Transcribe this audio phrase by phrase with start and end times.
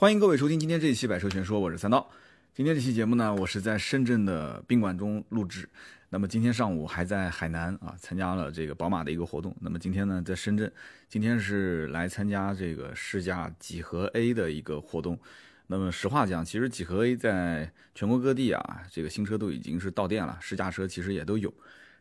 [0.00, 2.10] 欢迎各位收听今天这一期《百车全说》，我是三刀。
[2.54, 5.68] 今天这期节目呢，我是在深圳的宾馆中录制。
[6.08, 9.54] 那么今天上午还在海南啊，参加了这个宝马的一个活动。
[9.60, 10.72] 那么今天呢，在深圳，
[11.06, 15.18] 今天是来参加这个试驾几何 A 的一个活动。
[15.66, 21.52] 那么实话讲，其实几何 A 在全国各地啊，这个新车都已经是到店了，试驾车其实也都有。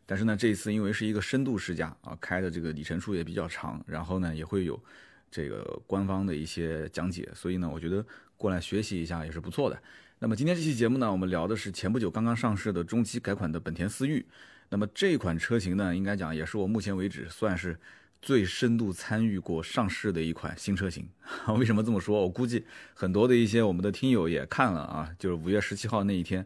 [0.06, 4.82] 但是呢，这一次因为是一个深度试驾啊，开的这个里程数也比较长，然后呢，也会有。
[5.30, 8.06] 这个官方的一些讲解，所以呢，我觉得
[8.38, 9.82] 过来学习一下也是不错的。
[10.20, 14.26] 那么今天这期节目呢，我们聊的是前不久刚刚上市的中期改款的本田思域。
[14.70, 17.80] 那么这款车型呢，应该讲也是我目前为止算是
[18.22, 21.08] 最深度参与过上市的一款新车型。
[21.58, 22.22] 为什么这么说？
[22.22, 26.46] 我估计很多的一些我们的听友也看了啊，就是五月十七号那一天，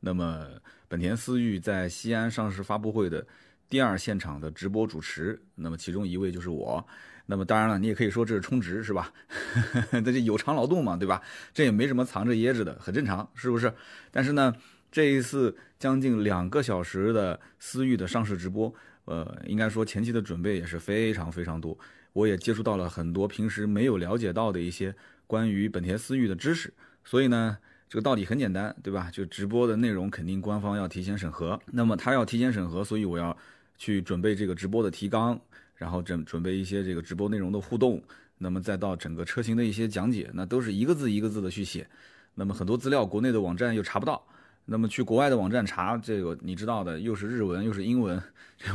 [0.00, 0.46] 那么
[0.86, 3.26] 本田思域在西安上市发布会的
[3.68, 6.86] 第二现场的直播主持，那么其中一位就是我。
[7.26, 9.10] 那么当然了，你也可以说这是充值是吧？
[9.90, 11.22] 这就有偿劳动嘛，对吧？
[11.54, 13.72] 这也没什么藏着掖着的，很正常，是不是？
[14.10, 14.54] 但是呢，
[14.92, 18.72] 这一次将近两个小时的思域的上市直播，
[19.06, 21.76] 呃，应该说前期的准备也是非常非常多，
[22.12, 24.94] 我也接触到了很多平时没有了解到的一些
[25.26, 26.72] 关于本田思域的知识。
[27.04, 27.56] 所以呢，
[27.88, 29.08] 这个道理很简单，对吧？
[29.10, 33.34] 就直播的内容肯定官方要提前审核，那么他要提前审核，所以我要
[33.78, 35.40] 去准备这个直播的提纲。
[35.76, 38.02] 然后准准备一些这个直播内容的互动，
[38.38, 41.86] 那么再到整个车型的一些讲解，那都是一个字一个字的去写。
[42.34, 44.20] 那么很多资料国内的网站又查不到，
[44.64, 48.20] 那么去国外的网站查这个你知道的，又是日文又是英文，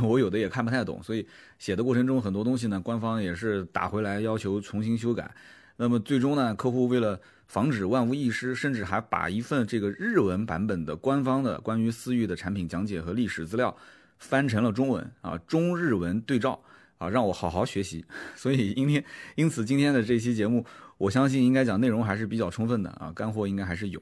[0.02, 1.02] 我有的也看不太懂。
[1.02, 1.26] 所以
[1.58, 5.30] 写的过程中很多东西呢，官方也是打回来要求重新修改。
[5.76, 13.74] 那么最终呢，客户为了防止万无一失，甚至还把一份这个日文版本的官方的关于思域的产品讲解和历史资料
[14.18, 16.62] 翻成了中文啊，中日文对照。
[17.00, 18.04] 啊，让我好好学习。
[18.36, 19.02] 所以今天，
[19.34, 20.64] 因此今天的这期节目，
[20.98, 24.00] 我相信应该讲内容还是比较充分的啊，干货应该还是有。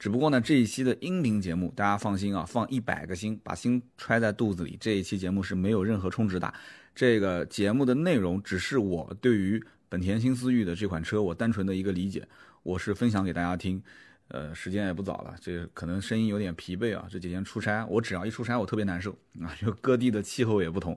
[0.00, 4.76] 只不过呢，这一期的音频节目，大家放心啊，放一百个心，把心揣在肚子里。
[4.80, 6.52] 这一期节目是没有任何充值的，
[6.94, 12.26] 这个节目的内容只是我对于本田新思域的这款车，我单纯的一个理解，
[12.62, 13.82] 我是分享给大家听。
[14.28, 17.04] 呃，时间也不早了，这可能声音有点疲惫啊。
[17.10, 19.10] 这几天出差，我只要一出差，我特别难受
[19.40, 20.96] 啊，就各地的气候也不同。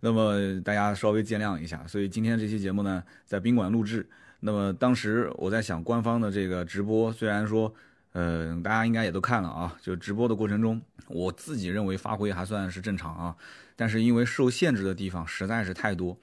[0.00, 4.08] 那么大家稍微见谅一下，所以今天这期节目呢，在宾馆录制。
[4.40, 7.74] 那么当时我在想，官方的这个直播，虽然说，
[8.12, 13.34] 呃，大家应该也都看了啊，就直播的过程中，我自己认为发挥还算是正常啊。
[13.74, 16.16] 但是因为受限制的地方实在是太多，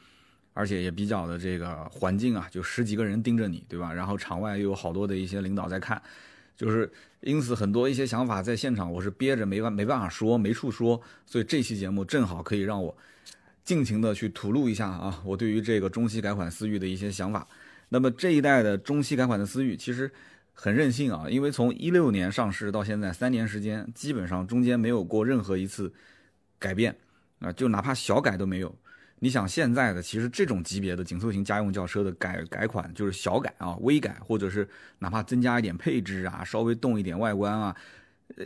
[0.53, 3.91] 而且也比较的这个环境啊，就十几个人盯着你，对吧？
[3.91, 5.99] 然后场外又有好多的一些领导在看，
[6.55, 6.89] 就是
[7.21, 11.01] 因此很多一些想法在现场我是憋着没办没办法说，没处说。
[11.25, 12.95] 所以这期节目正好可以让我。
[13.63, 17.47] 尽情的去吐露一下啊，我对于这个中期改款思域的一些想法。
[17.89, 20.11] 那么这一代的中期改款的思域其实
[20.51, 25.93] 很任性啊，因为从一六年上市到现在三年时间，基本上中间没有过任何一次
[26.59, 26.95] 改变
[27.39, 28.75] 啊，就哪怕小改都没有。
[29.19, 34.67] 你想现在的其实这种级别的紧凑型家用轿车的改改款就是小改啊、微改，或者是
[34.99, 37.73] 哪怕增加一点配置啊、稍微动一点外观啊，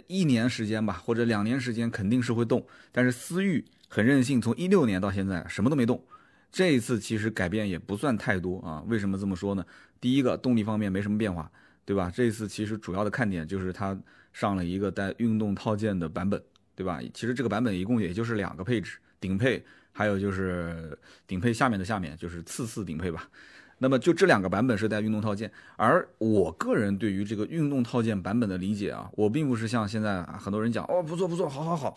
[0.06, 3.66] 一年时间吧，或者两年时间肯定是会动，但是思域。
[3.88, 6.04] 很任性，从一六年到现在什么都没动，
[6.52, 8.84] 这一次其实改变也不算太多啊。
[8.88, 9.66] 为什么这么说呢？
[10.00, 11.52] 第一个动力方面没什么变化，
[11.86, 12.12] 对吧？
[12.14, 13.98] 这一次其实主要的看点就是它
[14.34, 16.42] 上了一个带运动套件的版本，
[16.76, 17.00] 对吧？
[17.14, 23.30] 其实这个版本一共也就是两个配置，顶配还有就是顶配下面的下面就是次次顶配吧。
[23.80, 31.96] 那么就这两个版本是带运动套件，而我个人对于这个运动套件版本的理解啊，我并不是像现在很多人讲哦，不错不错，好好好。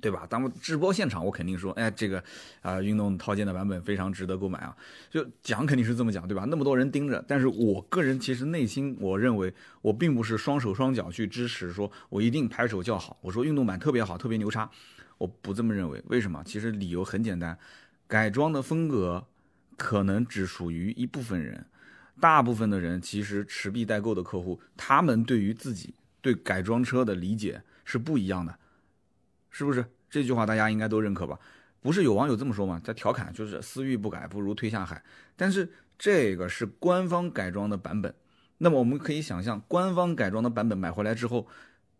[0.00, 0.26] 对吧？
[0.30, 2.22] 咱们直播现场，我肯定说，哎，这个
[2.62, 4.74] 啊，运动套件的版本非常值得购买啊。
[5.10, 6.44] 就讲肯定是这么讲，对吧？
[6.48, 9.52] 那么多人盯着，但是我个人其实内心，我认为
[9.82, 13.18] 我并不是双手双脚去支持，说我一定拍手叫好。
[13.20, 14.70] 我说运动版特别好，特别牛叉，
[15.18, 16.02] 我不这么认为。
[16.06, 16.42] 为什么？
[16.44, 17.58] 其实理由很简单，
[18.06, 19.26] 改装的风格
[19.76, 21.66] 可能只属于一部分人，
[22.18, 28.56] 大部分的人其实持币代购的客户，他们对于自己对改装车的理解是不一样的。
[29.50, 31.38] 是不是这句话大家应该都认可吧？
[31.80, 32.80] 不是有网友这么说吗？
[32.84, 35.02] 在调侃，就是思域不改不如推下海。
[35.34, 38.14] 但是这个是官方改装的版本，
[38.58, 41.46] 那么我们可以想象，官方改装的版本买回来之后，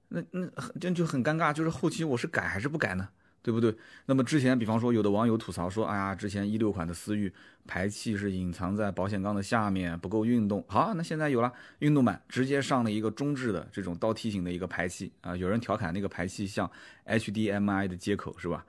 [0.08, 0.46] 那那
[0.80, 3.08] 这就很尴尬，就是后期我是改还是不改呢？
[3.42, 3.74] 对不对？
[4.04, 7.32] 那么之前，比方说有的网友吐槽说，哎呀，之前一六款的思域
[7.66, 10.64] 排气是隐藏在保险杠的下面，不够运动。
[10.68, 15.36] 好，那现在有了运动版，直接上了一个中置的这种倒梯形的一个排气啊。
[15.36, 16.70] 有人调侃那个排气像
[17.06, 18.64] HDMI 的接口是吧？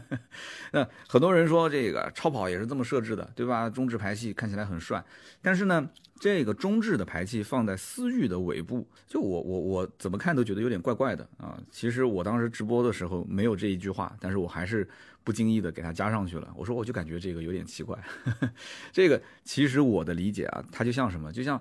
[0.72, 3.68] 那很多人说这个超跑也是这么设置的，对吧？
[3.68, 5.04] 中置排气看起来很帅，
[5.42, 5.86] 但是呢，
[6.18, 11.60] 这个中置的排气放在思域的尾部，就我我我怎么看都觉得有点怪怪的啊。
[11.70, 14.88] 其实我当时直播的时候没有这一句话，但是我还是
[15.24, 16.52] 不经意的给它加上去了。
[16.54, 17.98] 我说我就感觉这个有点奇怪。
[18.92, 21.32] 这个其实我的理解啊，它就像什么？
[21.32, 21.60] 就像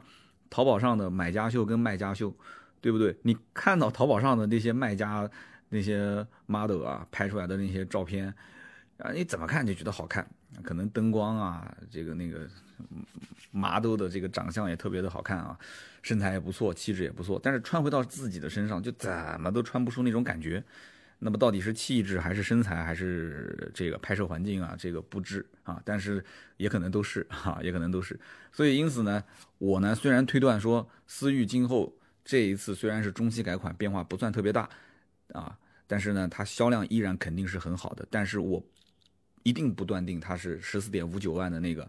[0.49, 2.31] 淘宝上的买家秀跟卖家秀。
[2.83, 3.15] 对不对？
[3.21, 5.29] 你看到淘宝上的那些卖家、
[5.69, 8.27] 那些 model 啊拍出来的那些照片，
[8.97, 10.29] 啊，你怎么看就觉得好看？
[10.61, 12.45] 可能灯光啊，这个那个
[13.51, 15.57] model 的这个长相也特别的好看啊，
[16.01, 17.39] 身材也不错，气质也不错。
[17.41, 20.61] 但是穿回到自己的身上，就怎么都穿不出那种感觉。
[21.23, 24.75] 那么到底是气质还是身材还是这个拍摄环境啊？
[24.77, 26.23] 这个不知啊，但是
[26.57, 28.19] 也可能都是哈，也可能都是。
[28.51, 29.23] 所以因此呢，
[29.57, 31.91] 我呢虽然推断说思域今后。
[32.25, 34.69] 这一次虽然是中期改款，变化不算特别大，
[35.33, 38.07] 啊，但是呢，它销量依然肯定是很好的。
[38.09, 38.63] 但是我
[39.43, 41.85] 一定不断定它是十四点五九万的那个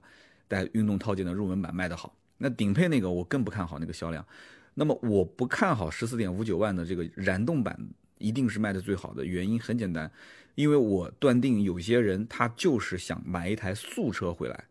[0.48, 2.12] 带运动套件的入门版卖得好。
[2.36, 4.26] 那顶配那个我更不看好那个销量。
[4.74, 7.78] 那么我不看好十四点五九万的这个燃动版
[8.18, 10.10] 一定是卖的最好的原因很简单，
[10.54, 14.64] 因为我断定有些人他就是想买一台素车回来。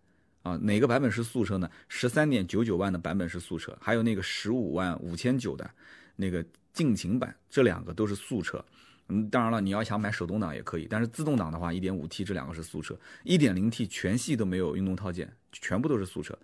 [0.43, 1.71] 啊，哪个版本是素车呢？
[1.87, 5.71] 十三点九九万的版本是素车，还有那个十五万五千九的
[6.17, 8.61] 那个劲擎版，这两个都是素车。
[9.07, 16.37] 嗯，当然了，你要想买手动挡也可以，但是自动挡的话，一点五 T 这两个是素车，一点零 T 全系都没有运动套件，全部都是素车。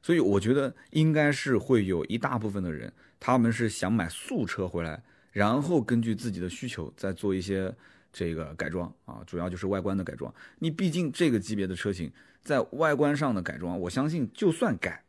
[0.00, 5.02] 所以我觉得应该是会有一大部分的人，他们是想买素车回来，
[5.32, 7.74] 然后根据自己的需求再做一些
[8.12, 10.32] 这个改装啊，主要就是外观的改装。
[10.58, 12.10] 你毕竟这个级别的车型。
[12.42, 15.04] 在外观上的改装，我相信就算改，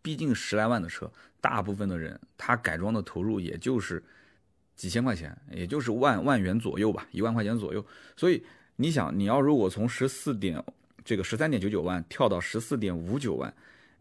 [0.00, 4.02] 毕竟十来万的车，大部分的人他改装的投入也就是
[4.74, 7.84] 几千块钱，也就是万万元左右吧，一万块钱左右。
[8.16, 8.42] 所以
[8.76, 10.64] 你想，你要如果从十四点
[11.04, 13.54] 这个十三点九九万跳到十四点五九万，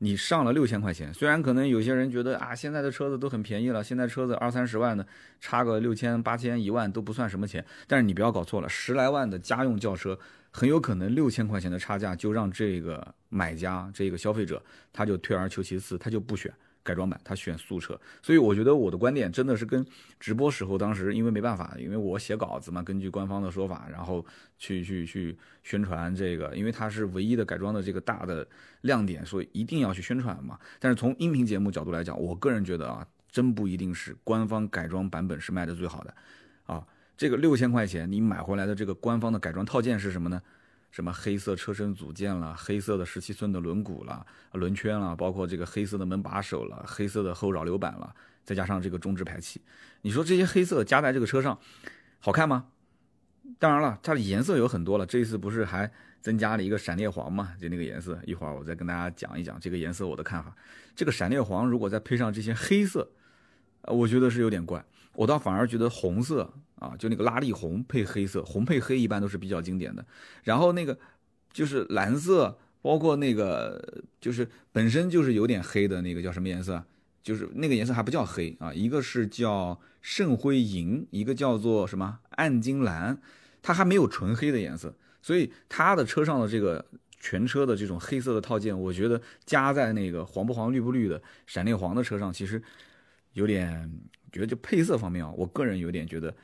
[0.04, 1.14] 你上了六千块钱。
[1.14, 5.08] 虽然可能有些人觉得啊，现在的车子都很便宜了，现在车子二三十万的，
[5.40, 7.66] 差个六千八千一万都不算什么钱。
[7.88, 10.20] 但是你不要搞错了，十来万的家用轿车。
[10.56, 14.62] 很有可能六千块钱的差价就让这个买家、这个消费者，
[14.92, 18.00] 他就退而求其次，他就不选改装版，他选素车。
[18.22, 19.86] 所以我觉得我的观点真的是跟
[20.20, 24.26] 直播时候当时因为没办法，因为我写稿子嘛，根据官方的说法，然后
[24.58, 28.48] 去去去宣传这个，因为它是唯一的改装的这个大的
[28.82, 30.60] 亮点，所以一定要去宣传嘛。
[30.80, 36.14] 但是从音频节目角度来讲，我个人觉得啊，真不一定是官方改装版本是卖的最好的，
[36.66, 36.86] 啊。
[37.16, 40.42] 这个六千块钱你买回来的这个官方的改装套件是什么呢？
[40.94, 49.60] 什么黑色车身组件了，黑色的十七寸的轮毂了，轮圈了，包括这个黑色的门把手了，黑色的后扰流板了，再加上这个中置排气。
[50.04, 51.58] 你说这些黑色加在这个车上，
[52.20, 52.68] 好看吗？
[53.58, 55.06] 当然了，它的颜色有很多了。
[55.08, 55.92] 这一次不是还
[56.22, 57.56] 增加了一个闪裂黄嘛？
[57.60, 60.56] 就那个颜色，一会儿我再跟大家讲一讲这个颜色我的看法。
[60.96, 63.10] 这个闪裂黄如果再配上这些黑色，
[63.82, 64.86] 呃，我觉得是有点怪。
[65.16, 70.06] 我倒反而觉得红色啊，就那个拉力红配黑色，红配黑一般都是比较经典的。
[70.44, 70.98] 然后那个
[71.54, 76.84] 就是蓝色，包括那个就是本身就是有点黑的那个叫什么颜色？
[77.24, 83.18] 就是那个颜色还不叫黑啊，一个是叫圣灰银，一个叫做什么暗金蓝，
[83.62, 84.94] 它还没有纯黑的颜色。
[85.22, 86.86] 所以它的车上的这个
[87.18, 92.62] 全车的这种黑色的套件，我觉得加在那个黄不黄绿不绿的闪电黄的车上，其实
[93.32, 93.90] 有点。
[94.34, 96.36] 觉得就配色方面啊，我个人有点觉得，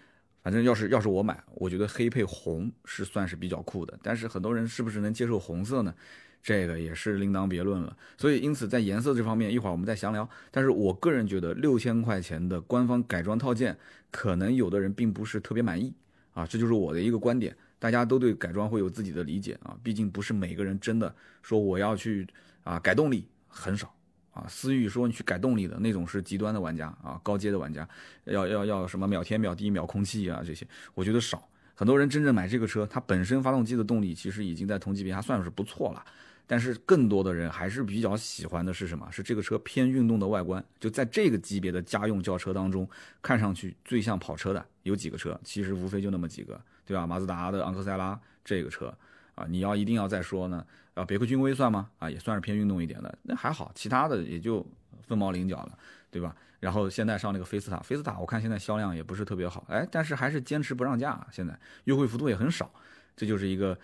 [0.42, 3.98] 反正要是要是我买，我觉得黑配红是算是比较酷的。
[4.02, 5.94] 但是很多人是不是能接受红色呢？
[6.42, 7.96] 这个也是另当别论了。
[8.18, 10.28] 所以因此在颜色这方面，一会儿我们再详聊。
[10.52, 13.78] 但是我个人觉得六千块钱的官方改装套件，
[14.10, 15.94] 可能有的人并不是特别满意
[16.34, 17.56] 啊，这就是我的一个观点。
[17.78, 22.26] 大家都对改装会有自己的理解啊，毕竟不是每个人真的说我要去
[22.64, 23.94] 啊改动力，很少。
[24.40, 27.88] 啊，思域说你去改动力的那种是极端的玩家啊，高阶的玩家，
[28.26, 31.48] 要要要什么秒天秒地秒空气啊这些，我觉得少。
[31.76, 36.04] 很多人真正买这个车，它本身发动机的动力其实已经在同级别还算是不错了，
[36.46, 39.08] 但是更多的人还是比较喜欢的是什么？
[39.12, 40.64] 是这个车偏运动的外观。
[40.80, 42.86] 就在这个级别的家用轿车当中，
[43.22, 45.40] 看上去最像跑车的有几个车？
[45.44, 47.08] 其实无非就那么几个，对吧？
[47.08, 48.94] 马自达的昂克赛拉这个车。
[49.40, 50.66] 啊，你要一定要再说呢？
[50.96, 51.90] 啊，别克君威算吗？
[51.98, 54.66] 啊，也算是偏运动一点的，那还好，其他的也就
[55.08, 55.80] 凤毛麟角了，
[56.12, 56.36] 对吧？
[56.60, 62.70] 然后现在上那个菲斯塔，菲斯塔我看现在销量也不是特别好，哎，但是还是坚持不让价，啊现在优惠幅度也很少，
[63.16, 63.78] 这就是一个，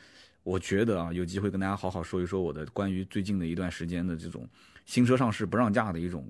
[0.43, 4.45] 我觉得啊，有机会跟大家好好说一说我的关于最近的一段时间的这种
[4.85, 6.29] 新车上市不让价的一种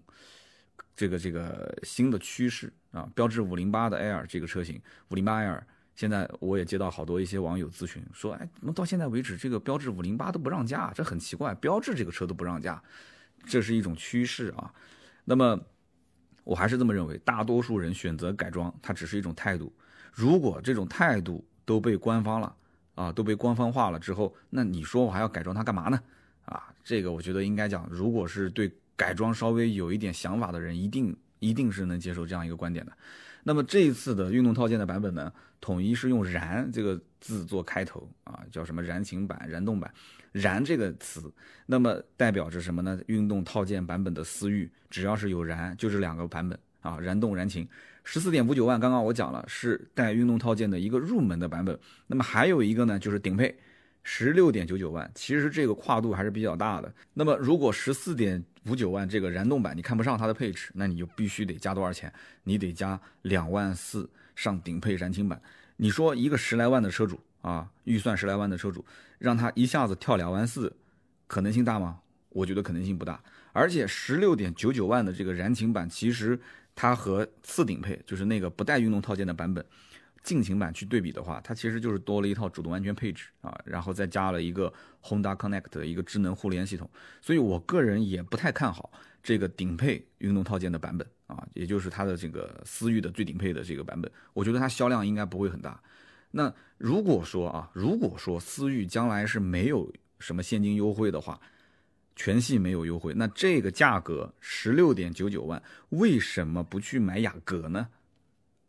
[0.96, 3.10] 这个这个新的趋势啊。
[3.16, 4.80] 标致五零八的 Air 这个车型，
[5.10, 5.62] 五零八 Air。
[5.96, 10.92] 现在我也接到好多一些网友咨询说，哎，怎么到现在为止这个标致五零八都不让价？
[10.94, 12.84] 这很奇怪，标致这个车都不让价，
[13.46, 14.74] 这是一种趋势啊。
[15.24, 15.60] 那么
[16.44, 19.74] 我还是这么认为，大多数人选择改装，它只是一种态度。
[20.12, 22.56] 如果这种态度都被官方了
[22.96, 26.00] 啊，都被官方化了之后，那你说我还要改装它干嘛呢？
[26.46, 32.92] 啊，这个我觉得应该讲，如果是对改装稍微有一点想法的人，一定一定是能接受这样一个观点的。
[33.48, 39.94] 那么这一次的运动套件的版本呢，统一是用“燃”这个字做开头啊，叫什么“燃情版”“燃动版”。
[40.34, 41.32] 燃这个词，
[41.68, 43.00] 那么代表着什么呢？
[43.06, 47.68] 运动套件版本的思域，只要是有燃，就这两个版本啊，燃动、燃情。
[48.04, 51.80] 十四点五九万，刚刚我讲了，是带运动套件的一个入门的版本。
[52.08, 53.56] 那么还有一个呢，就是顶配。
[54.08, 56.94] 十六点九九万，其实这个跨度还是比较大的。
[57.16, 62.14] 那么，如果十四点五九万这个燃动版你看不上它的配置，那你就必须得加多少钱？
[62.44, 65.42] 你得加两万四上顶配燃情版。
[65.78, 68.86] 你说一个十来万的车主啊，预算十来万的车主，
[69.18, 70.72] 让他一下子跳两万四，
[71.26, 72.00] 可能性大吗？
[72.30, 73.20] 我觉得可能性不大。
[73.54, 76.40] 而且十六点九九万的这个燃情版，其实
[76.76, 79.66] 它和次顶配，就是那个不带运动套件的版本。
[80.26, 86.90] 劲擎版去对比的话，它其实就是多了一套主动安全配置啊，然后再加了一个 Honda Connect 的一个智能互联系统，
[87.22, 88.92] 所以我个人也不太看好
[89.22, 95.80] 这个顶配运动套件的版本啊，也就是它的这个思域的最顶配的这个版本，我觉得它销量应该不会很大。
[96.32, 101.40] 那如果说啊，如果说思域将来是没有什么现金优惠的话，
[102.16, 107.90] 全系没有优惠，那这个价格十六点九九万，为什么不去买雅阁呢？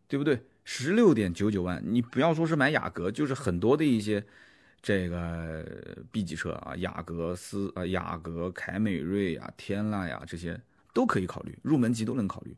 [0.09, 0.41] 对不对？
[0.69, 4.23] 十六点九九万，你不要说是买雅阁，就是很多的一些
[4.83, 5.65] 这个
[6.11, 10.61] B 级车啊，雅阁斯啊、雅阁、凯美瑞呀、天籁呀这些
[10.93, 12.55] 都可以考虑，入门级都能考虑。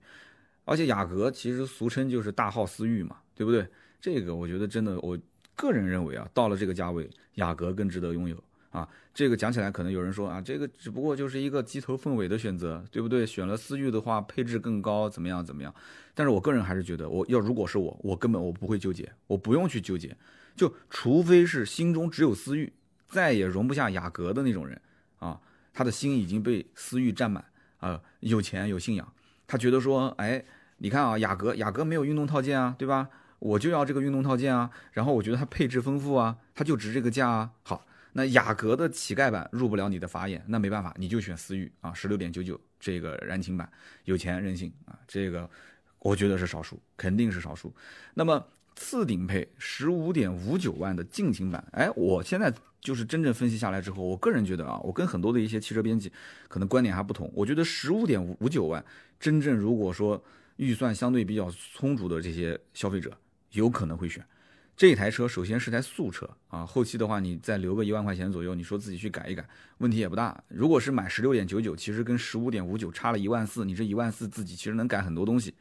[0.65, 3.69] 而且雅阁其实俗称就是大号思域嘛，对不对？
[4.01, 5.17] 这个我觉得真的，我
[5.55, 8.43] 个人认为啊，到了这个价位，雅阁更值得拥有。
[8.71, 13.25] 啊，这个讲起来可能有人说啊，这个只不过就是一个鸡头凤尾的选择，对不对？
[13.25, 15.75] 选了思域的话，配置更高，怎么样怎么样？
[16.15, 20.15] 但是我个人还是觉得，我要如果是我，我根本我不会纠结，我不用去纠结，
[20.55, 22.73] 就除非是心中只有思域，
[23.07, 24.79] 再也容不下雅阁的那种人
[25.19, 25.41] 啊，
[25.73, 27.43] 他的心已经被思域占满
[27.79, 29.13] 啊，有钱有信仰，
[29.47, 30.45] 他觉得说，哎，
[30.77, 33.09] 你看啊，雅阁雅阁没有运动套件啊，对吧？
[33.39, 37.87] 我就要这个运动套件啊，然后我觉得它配置丰富啊，它就值这个价啊，好。
[38.19, 43.71] 那雅阁的乞丐版入不了你的法眼，那没办法，你就选思域啊，十六点九九这个燃情版，
[44.07, 45.49] 有钱任性啊，这个
[46.01, 47.73] 我觉得是少数，肯定是少数。
[48.15, 48.45] 那么
[48.75, 56.11] 次顶配十五点五九万的劲情版，哎，我现在就是真正分析下来之后，我个人觉得啊，我跟很多的一些汽车编辑
[56.49, 58.85] 可能观点还不同，我觉得十五点五九万，
[59.21, 60.21] 真正如果说
[60.57, 63.17] 预算相对比较充足的这些消费者，
[63.53, 64.27] 有可能会选。
[64.79, 69.45] 这台车首先是台素车啊，后期的话你再留个一万块钱左右，你说自己去改一改，
[69.79, 70.41] 问题也不大。
[70.47, 75.53] 如果是买十六点九九，其实跟十五点五九差了一万四，你这一万四自己其实能改很多东西。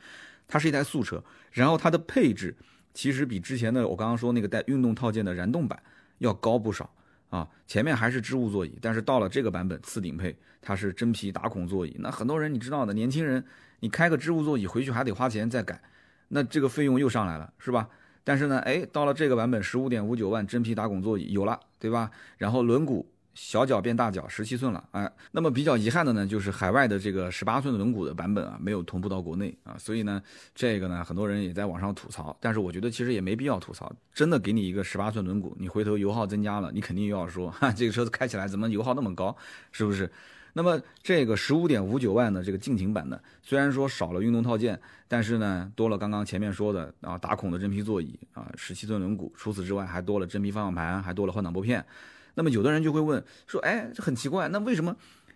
[0.47, 2.55] 它是一台素车，然后它的配置
[2.93, 5.81] 其实比之前的我刚刚说那个带运动套件的燃动版
[6.19, 6.87] 要高不少
[7.31, 7.49] 啊。
[7.65, 11.95] 前面还是织物座椅，但是到了这个版本次顶配，它是真皮打孔座椅。
[11.97, 13.43] 那很多人你知道的，年轻人
[13.79, 15.81] 你开个织物座椅回去还得花钱再改，
[16.27, 17.89] 那这个费用又上来了，是吧？
[18.27, 22.11] 但是呢，哎，到了这个版本，十五点五九万真皮打孔座椅有了，对吧？
[22.37, 30.21] 然后轮毂小脚变大脚，十七寸了，哎，那么比较遗憾的呢，就是海外的这个十八寸轮毂的版本啊，没有同步到国内啊，所以呢，
[30.53, 39.33] 这个呢，很多人也在网上吐槽，但是我觉得其实也没必要吐槽，真的给你一个十八寸轮毂，你回头油耗增加了，你肯定又要说，哈，这个车子开起来怎么油耗那么高，
[39.71, 40.11] 是不是？
[40.53, 51.85] 那么这个十五点五九万的这个劲擎版呢，虽然说少了运动套件，但是呢多了刚刚前面说的啊打孔的真皮座椅啊十七寸轮毂，除此之外还多了真皮方向盘，还多了换挡拨片。
[52.33, 54.95] 那么有的人就会问说，哎，这很奇怪，那为什么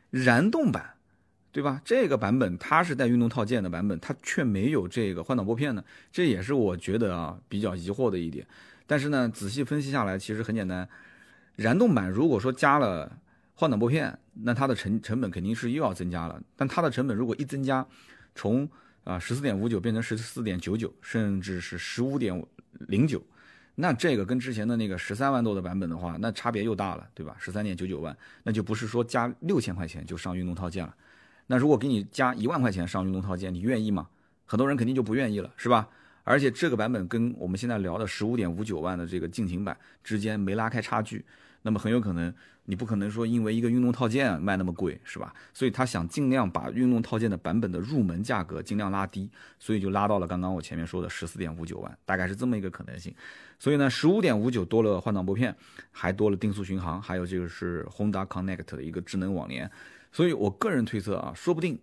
[0.10, 0.96] 燃动版，
[1.52, 1.80] 对吧？
[1.86, 5.84] 这个版本它是带运动套件的版本，它却没有这个换挡拨片呢？
[6.12, 8.48] 这也是我觉得啊比较疑惑的一点。
[8.88, 10.90] 但是呢，仔细分析下来，其实很简单，
[11.58, 13.12] 燃动版如果说加了。
[13.62, 16.42] 换挡拨片，那它的成成本肯定是又要增加了。
[16.56, 17.86] 但它的成本如果一增加，
[18.34, 18.68] 从
[19.04, 22.44] 啊十四点五九变成十四点九九，甚至是十五点
[22.88, 23.22] 零九，
[23.76, 27.36] 那这个跟之前的那个十三万多的版本的话，那差别又大了，对吧？
[27.38, 30.96] 十三点九九万，那就不是说加六千块钱就上运动套件了。
[31.46, 34.08] 那如果给你加一万块钱上运动套件，你愿意吗？
[34.48, 35.88] 很多人肯定就不愿意了，是吧？
[36.24, 41.24] 而且这个版本跟我们现在聊的十五点五九万的这个劲擎版之间没拉开差距，
[41.62, 42.34] 那么很有可能。
[42.72, 45.36] 你不可能说因为一个运动套件卖那么贵，是吧？
[45.54, 53.14] 所以他想尽量把运动套件的版本的入门价格尽量拉低，所以就拉到了刚刚我前面说的十四点五九万，大概是这么一个可能性。
[53.60, 55.54] 所以呢，十五点五九多了换挡拨片，
[55.92, 59.70] 还多了定速巡航，还有这个是 Honda Connect 的一个智能网联。
[60.14, 61.78] 所以我个人推测啊，说不定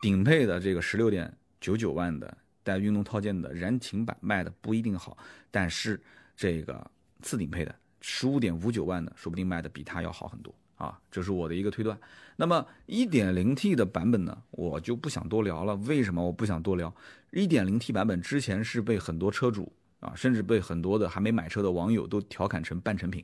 [0.00, 2.32] 顶配的这个十六点九九万的
[2.62, 5.18] 带运动套件的燃擎版卖的不一定好，
[5.50, 6.00] 但是
[6.36, 6.88] 这个
[7.20, 7.74] 次顶配的。
[8.00, 11.98] 十五点五九万的，说不定卖的比它要好很多啊，这是我的一个推断。
[12.36, 15.76] 那么一点零 T 的版本呢，我就不想多聊了。
[15.76, 16.94] 为什么我不想多聊？
[17.32, 23.22] 一点零 T 版本之前是被很多车主啊，甚至被很多的还没买车的网友都调侃成半成品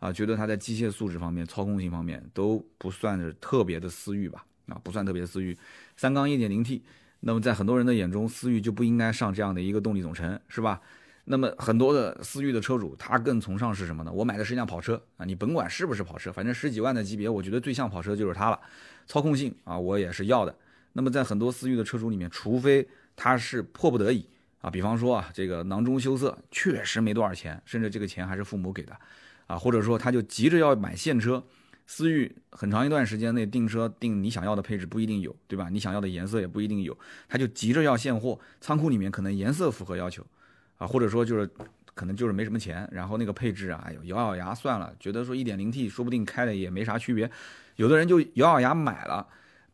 [0.00, 4.44] 啊，觉得它在机械素质方面、操控性方面都不算是特别的思域吧？
[4.66, 5.56] 啊，不算特别的思域。
[5.96, 6.82] 三缸一点零 T，
[7.20, 10.80] 那么在很多人的眼中，思域就不应该上这样的一个动力总成，是吧？
[11.30, 14.10] 那么很多的思域的车主，他更崇尚是什么呢？
[14.10, 18.58] 我买的是一辆跑车啊，你甭管是不是跑车，反正十几万的级别，我觉得最像跑车就是它了。
[19.06, 20.54] 操控性啊，我也是要的。
[20.94, 24.24] 那么在很多思域的车主里面，除非他是迫不得已
[24.62, 28.96] 啊，比方说啊，这个囊中羞涩，确实没多少钱，甚至这个钱还是父母给的
[29.46, 31.44] 啊，或者说他就急着要买现车，
[31.86, 35.68] 思域很长一段时间内订车订你想要的配置不一定有，对吧？
[35.70, 36.96] 你想要的颜色也不一定有，
[37.28, 40.24] 他就急着要现货，仓库里面可能颜色符合要求。
[40.78, 41.50] 啊，或者说就是，
[41.94, 47.30] 可能就是没什么钱，然后那个配置啊，哎呦，咬咬牙算了，觉得说一点零 T 说不定开的也没啥区别，
[47.76, 49.26] 有的人就咬咬牙买了。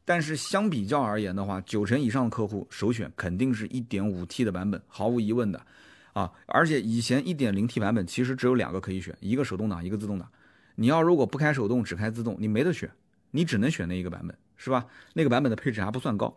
[0.07, 5.61] 但是相比较而言的话，九成以上的客户首选肯定是一点五 T 的版本，毫无疑问的。
[6.13, 10.29] 啊，而且以前一点零 T 版本其实只有两个可以选，一个手动挡，一个自动挡。
[10.77, 12.91] 你要如果不开手动，只开自动，你没得选，
[13.31, 14.87] 你只能选那一个版本，是吧？
[15.13, 16.35] 那个版本的配置还不算高，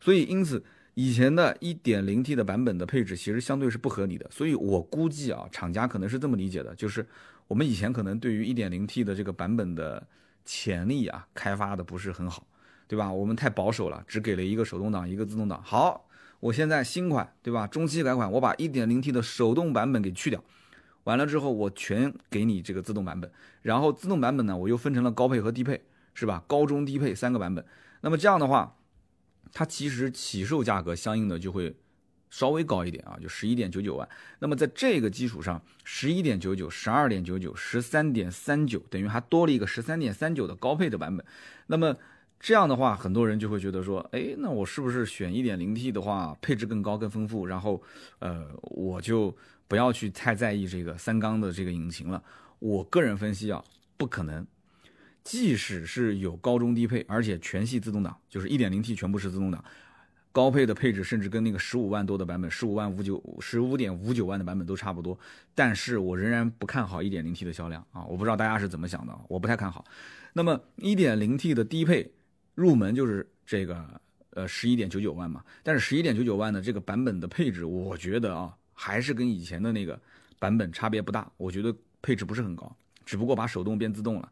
[0.00, 0.64] 所以因此。
[1.00, 7.06] 以前的一点零 T 的版本的配置其实相对是不合理的，所以我估计啊，厂家可能是这么理解的，就是
[7.46, 10.04] 我们以前可能对于一点零 T 的这个版本的
[10.44, 12.44] 潜力啊，开发的不是很好，
[12.88, 13.12] 对吧？
[13.12, 15.62] 我们太保守了，只给了一个手动挡，一个自动挡。
[15.62, 16.04] 好，
[16.40, 17.64] 我现在新款，对吧？
[17.68, 20.42] 中期改款，我把一点零 T 的手动版本给去掉，
[21.04, 23.30] 完了之后我全给你这个自动版本，
[23.62, 25.80] 然后自动版本呢，我又分成了高配和低配，
[26.12, 26.42] 是吧？
[26.48, 27.64] 高中低配三个版本，
[28.00, 28.74] 那么这样的话。
[29.52, 31.74] 它其实起售价格相应的就会
[32.30, 34.08] 稍微高一点啊，就十一点九九万。
[34.38, 41.24] 那么在这个基础上，十一点九九、十二点九九、十三点三九，等于还多了一个十三点三九的高配的版本。
[41.68, 41.96] 那么
[42.38, 47.82] 这样的话，很多人就会觉得说，哎，那我是不是选一点零 T 的话，配置更高、更丰富，然后
[48.18, 52.22] 呃，我就不要去太在意这个三缸的这个引擎了？
[52.58, 53.64] 我个人分析啊，
[53.96, 54.46] 不可能。
[55.28, 59.62] 即使是有高中低配，而且全系自动挡，就是 1.0T 全部是自动挡，
[60.32, 65.18] 高配的配置甚至跟那个十五万多的版本，十五万五九、十五点五九万的版本都差不多。
[65.54, 68.02] 但是我仍然不看好 1.0T 的销量啊！
[68.06, 69.84] 我不知道大家是怎么想的，我不太看好。
[70.32, 72.10] 那么 1.0T 的低配
[72.54, 80.00] 入门就是这个呃十一点九九万嘛，但是十一点九九万的这个版本的配置，我觉得啊还是跟以前的那个
[80.38, 82.74] 版本差别不大，我觉得配置不是很高。
[83.08, 84.30] 只不过把手动变自动了，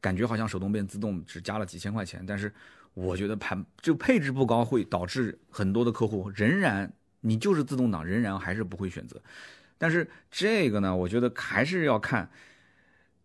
[0.00, 2.52] 感觉好像手动变自动只加了几千块钱，但是
[2.92, 9.22] 我觉得盘就配置不高，会导致很多的客户仍然你就是自动挡，仍然还是不会选择。
[9.78, 12.28] 但是这个呢，我觉得还是要看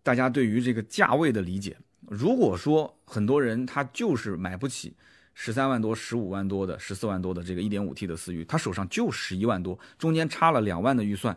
[0.04, 1.76] 大家对于这个价位的理解。
[2.02, 4.94] 如果说很多人他就是买不起
[5.34, 11.36] 十三万多、十五万多的、十四万多的这个一点五 T 的思域，他手上就十一万多，中间差了两万的预算。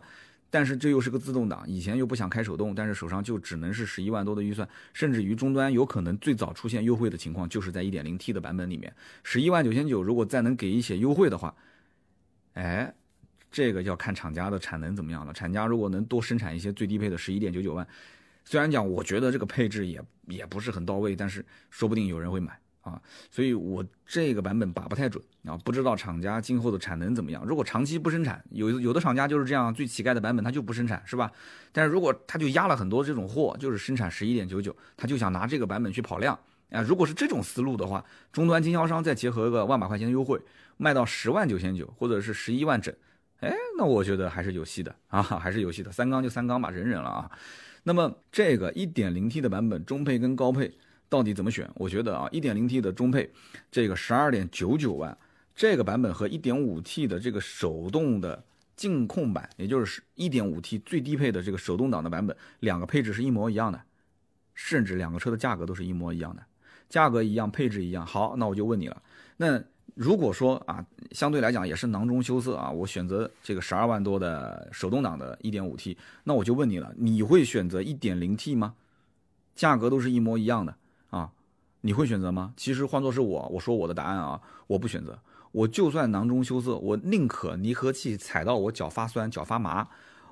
[0.55, 11.53] 但是这又是个自动挡，以前又不想开手动，但是手上就只能是十一万多的预算，甚至于终端有可能最早出现优惠的情况，就是在一点零 T 的版本里面，十一万九千九，如果再能给一些优惠的话，
[12.53, 12.95] 哎，
[13.51, 15.33] 这个要看厂家的产能怎么样了。
[15.33, 17.85] 厂家如果能多生产一些最低配的十一点九九万，
[18.45, 22.57] 虽然讲我觉得这个配置也也不是很到位，但是说不定有人会买。
[22.85, 27.43] 啊，所以我这个版本把不太准啊，不知道厂家今后的产能怎么样。
[27.43, 31.31] 如果长期不生产，有有的厂家就是这样，最乞丐的版本他就不生产，是吧？
[31.71, 36.37] 但是如果他就压了很多这种货，就是生产十一点九九，他就想拿这个版本去跑量
[36.69, 36.79] 啊。
[36.83, 40.39] 如果是这种思路的话，终端经销商再结合个万把块钱的优惠，
[40.77, 42.93] 卖到十万九千九或者是十一万整，
[43.39, 45.91] 哎，那我觉得还是有戏的啊，还是有戏的。
[45.91, 47.31] 三缸就三缸吧，忍忍了啊。
[47.81, 50.71] 那么这个一点零 T 的版本，中配跟高配。
[51.09, 51.69] 到底怎么选？
[51.75, 53.29] 我觉得啊，1.0T 的中配，
[53.71, 55.17] 这个12.99万
[55.55, 58.43] 这个版本和 1.5T 的这个手动的
[58.75, 63.81] 净控版，也就是 1.5T 最低配的这个手动挡的版本，两个配置是一模一样的，
[64.53, 66.43] 甚至两个车的价格都是一模一样的，
[66.89, 68.05] 价格一样，配置一样。
[68.05, 69.01] 好，那我就问你了，
[69.37, 69.63] 那
[69.93, 78.75] 如果说啊，相对来讲也是囊中羞涩啊，我选择这个12万多的手动挡的 1.5T，那我就问你了，你会选择 1.0T 吗？
[79.55, 80.75] 价格都是一模一样的，
[81.85, 82.51] 你会选择吗？
[82.57, 85.19] 其实换作是我，我说我的答案啊，我不选择。
[85.51, 89.87] 我就算囊中羞涩，我宁可离合器踩到我脚发酸、脚发麻，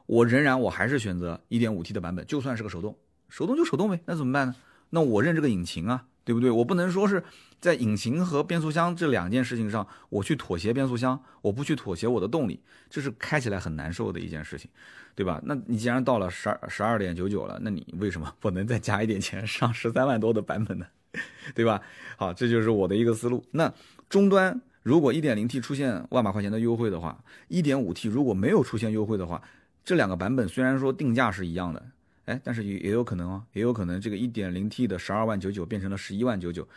[0.08, 2.98] 我仍然我还是选择 1.5T 的版本，就算是个手动，
[3.30, 4.56] 手动就手动呗，那怎么办呢？
[4.89, 6.50] 那我认这个引擎啊，对不对？
[6.50, 7.24] 我不能说是
[7.62, 14.68] 在引擎和变速箱这两件事情上，我去妥协变速箱，我不去妥协我的动力，这是开起来很难受的一件事情，
[15.13, 15.39] 对吧？
[15.46, 20.88] 那你既然到了十二十二点九九了，那你为什么不能再加一点钱上十三万多的版本呢？
[21.56, 21.82] 对吧？
[22.17, 23.43] 好，这就是我的一个思路。
[23.52, 23.73] 那
[24.10, 24.62] 终端。
[24.84, 29.41] 如果 1.0T 出现万把块钱的优惠的话，1.5T 如果没有出现优惠的话，
[29.86, 31.86] 这两个版本虽然说定价是一样的，
[32.26, 36.67] 哎，但是也也有可能哦，也有可能这个 1.0T 的十二万九九变成了十一万九九，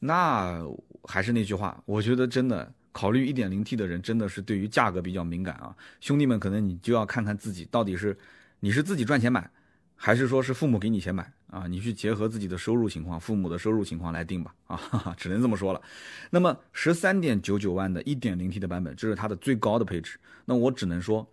[0.00, 0.62] 那
[1.04, 8.14] 还是那句话，我觉得真的考虑 1.0T 的人真的是对于价格比较敏感啊，兄弟们，可能你就要看看自己到底是
[8.60, 9.50] 你是自己赚钱买，
[9.98, 11.30] 还是说是父母给你钱买。
[11.48, 14.54] 啊，你去结合自己的收入情况、父母的收入情况来定吧。
[14.66, 15.80] 啊，哈哈，只能这么说了。
[16.28, 20.18] 那么十三点九九万的一点零 T 的版本，这是它的最高的配置。
[20.44, 21.26] 那我只能说，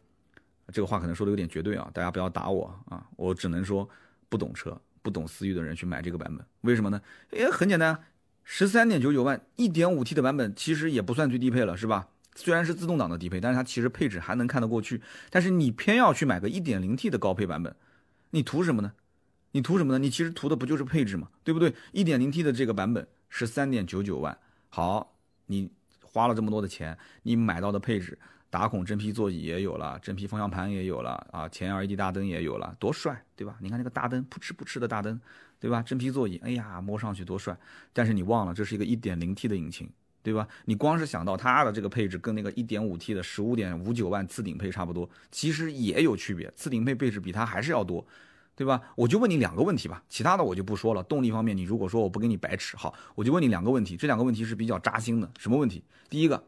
[0.71, 3.05] 这个话可能说的有点绝对啊，大家不要打我啊。
[3.17, 3.87] 我只能说，
[4.29, 7.01] 不懂车、不懂思域的人去买这个版本，为什么呢？
[7.33, 8.01] 也很简单，
[8.45, 12.07] 十三点九九万一点五 T 的版本其实也不算最低配了，是吧？
[12.35, 15.01] 虽然是自动挡的低配，但是它其实配置还能看得过去。
[15.29, 17.75] 但是你偏要去买个一点零 T 的高配版本，
[18.35, 18.91] 你图什么呢？
[19.53, 19.97] 你图什么呢？
[19.97, 21.29] 你其实图的不就是配置吗？
[21.41, 21.73] 对不对？
[21.93, 25.71] 一点零 T 的这个版本是三点九九万，好，你
[26.01, 28.19] 花了这么多的钱，你买到的配置，
[28.49, 33.55] 打孔真皮座椅也有了，真皮方向盘也有了啊，前 LED 大灯也有了，多帅，对吧？
[33.61, 35.17] 你看那个大灯，扑哧扑哧的大灯，
[35.57, 35.81] 对吧？
[35.81, 37.57] 真皮座椅，哎呀，摸上去多帅。
[37.93, 39.89] 但是你忘了，这是一个一点零 T 的引擎，
[40.21, 40.45] 对吧？
[40.65, 48.05] 你光是想到它的这个配置跟那个一点五 T 的十五点五九万次顶配差不多，其实也有区别，次顶配配置比它还是要多。
[48.55, 48.81] 对吧？
[48.95, 51.03] 我就问你两个问题吧，其他的我就不说了。
[51.03, 53.97] 动力方面，你如果说我不给你白痴，好，我就问你两个问题。
[53.97, 55.29] 这两个问题是比较扎心的。
[55.37, 55.83] 什么问题？
[56.09, 56.41] 第一个，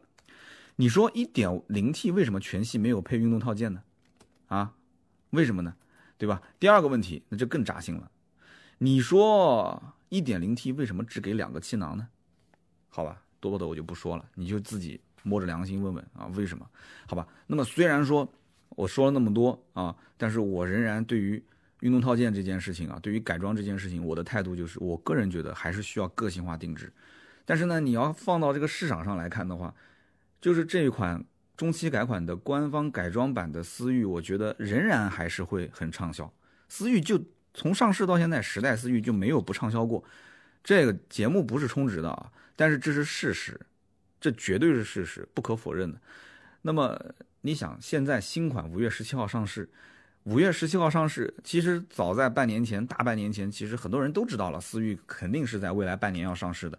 [0.76, 3.82] 你说 1.0T 为什么全系没有配运动套件呢？
[4.46, 4.72] 啊，
[5.30, 5.74] 为什么呢？
[6.16, 6.40] 对吧？
[6.58, 8.10] 第二个问题，那就更扎心了。
[8.78, 12.08] 你说 1.0T 为什么只给两个气囊呢？
[12.88, 16.66] 好吧，多的我就不说了，你就自己摸着良心问问啊，为什么？
[17.06, 17.28] 好吧。
[17.46, 18.26] 那么虽然说
[18.70, 21.42] 我说了那么多啊，但是我仍然对于。
[21.80, 26.92] 运动套件这件事情啊，对于改装这件事情，我的态度就是，我个人觉得还是需要个性化定制。
[27.44, 29.72] 但是呢，你要放到这个市场上来看的话，
[30.40, 31.24] 就是这一款
[31.56, 36.30] 中期改款的官方改装版的思域，我觉得仍然还是会很畅销。
[36.68, 37.22] 思域就
[37.54, 40.02] 从上市到现在，十代思域就没有不畅销过。
[40.64, 43.58] 这个节目不是充值的啊，但是这是事实，
[44.20, 46.00] 这绝对是事实，不可否认的。
[46.62, 47.00] 那么
[47.42, 49.70] 你想，现在新款五月十七号上市。
[50.24, 56.78] 五月十七号上市，其实早在半年前，大半年前，其实很多人都知道了，思域肯定是在未来半年要上市的。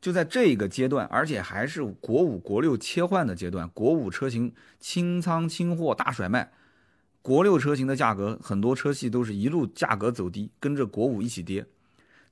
[0.00, 6.50] 就在这个阶段，而且还是国五、国六切换的阶段，国五车型清仓清货大甩卖，
[7.22, 11.64] 国六车型的价格很多车系都是一路价格走低，跟着国五一起跌。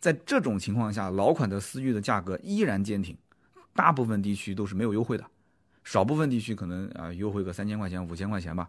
[0.00, 3.16] 在这种情况下，老款的思域的价格依然坚挺，
[3.74, 5.24] 大部分地区都是没有优惠的，
[5.84, 8.68] 少部分地区可能啊优惠个三千块钱、五千块钱吧。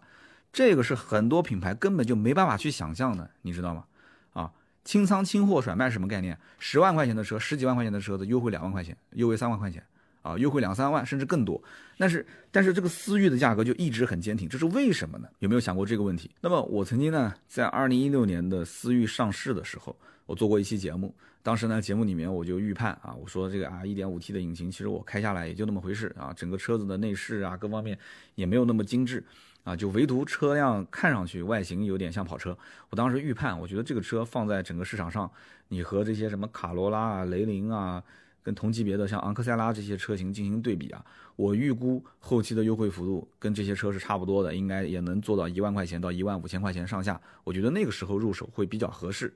[0.52, 3.84] 这个是很多品牌根本就没办法去想象的，你知道吗？
[4.32, 4.52] 啊，
[4.84, 6.36] 清仓清货甩卖什么概念？
[6.58, 9.84] 十万块钱的车，十几万块钱的车子优惠两万块钱，优惠三万块钱，
[10.22, 11.62] 啊，优惠两三万甚至更多。
[11.98, 15.28] 但是，但是这个思域的价格就一直很坚挺，这是为什么呢？
[15.40, 16.30] 有没有想过这个问题？
[16.40, 19.94] 那么我曾经呢，在二零一六年的思域上市的时候，
[20.26, 27.98] 我做过一期节目，当时呢节目里面我就预判啊，我说这个啊一点五 T 的引擎，其实我开下来也就那么回事啊，整个车子的内饰啊各方面
[28.34, 29.24] 也没有那么精致。
[29.64, 32.56] 啊，就唯独车辆看上去外形有点像跑车。
[32.88, 35.30] 我当时预判，我觉得这个车放在整个市场上，
[35.68, 38.02] 你和这些什么卡罗拉啊、雷凌啊，
[38.42, 41.04] 跟同级别的像昂克赛拉这些车型进行对比啊，
[41.36, 47.20] 我预估后期的优惠幅度跟这些车是差不多的，应该也能做到一万块钱到一万五千块钱上下。
[47.44, 49.34] 我觉得那个时候入手会比较合适。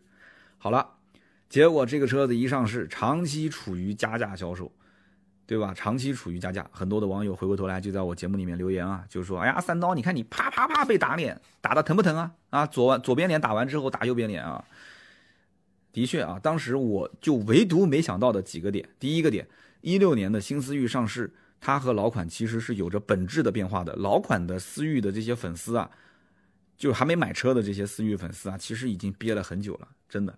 [0.56, 0.88] 好了，
[1.50, 4.72] 结果这个车子一上市，长期处于加价销售。
[5.52, 5.74] 对吧？
[5.74, 12.32] 长期处于加价，很多的网友回过头来就在我节目里面留言啊，就说：“哎呀，三刀，你看你啪啪啪被打脸，打的疼不疼啊？
[12.48, 14.64] 啊，左左边脸打完之后打右边脸啊。”
[15.92, 18.88] 的确啊，当时我就唯独没想到的几个点。
[18.98, 19.46] 第一个点，
[19.82, 23.94] 一六年的新思域上市，它和老款其实是有着本质的变化的。
[23.96, 25.90] 老款的思域的这些粉丝啊，
[26.78, 30.34] 就还没买车的这些思域粉丝啊，其实已经憋了很久了，真的，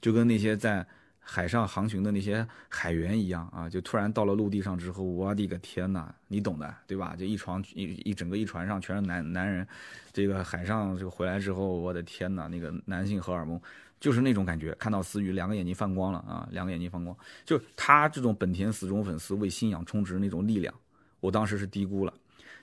[0.00, 0.86] 就跟那些在。
[1.26, 7.16] 海上航行的那些海员一样啊，就突然到了陆地上之后，我的个天呐，你懂的，对吧？
[7.16, 9.66] 就一船一一整个一船上全是男男人，
[10.12, 13.60] 这个海上这个回来之后，我的天呐，那个男性荷尔蒙
[13.98, 20.74] 就是那种感觉，看到思雨两个眼睛放光了啊，两个眼睛放光，就他这种本田死忠粉丝为信仰充值那种力量，
[21.20, 22.12] 我当时是低估了。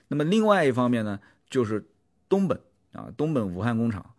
[0.06, 1.18] 那么另外一方面呢，
[1.50, 1.84] 就是
[2.28, 2.58] 东本
[2.92, 4.14] 啊，东本武汉工厂，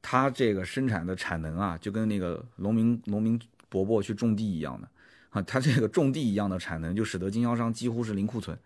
[0.00, 4.88] 它这个生产的产能啊，就跟那个农民农民伯伯去种地一样的
[5.30, 8.58] 啊，他这个种地一样的产能，就使得经销商几乎是零库存，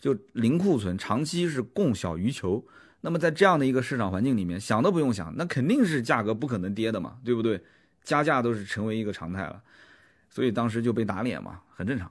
[0.00, 2.64] 就零库存，长期是供小于求。
[3.00, 7.60] 那么在这样的一个市场环境里面，想都不用想，那肯定是价格不可能跌的嘛，对不对？
[8.04, 9.62] 加价都是成为一个常态了，
[10.28, 12.10] 所以当时就被打脸嘛，很正常。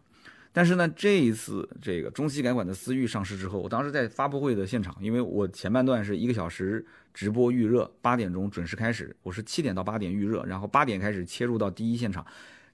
[0.53, 12.25] 但是呢，这一次这个中期改款的思域上市之后，我当时在发布会的现场，因为我前半段是一个小时直播预热，八点钟准时开始，我是七点到八点预热，然后八点开始切入到第一现场。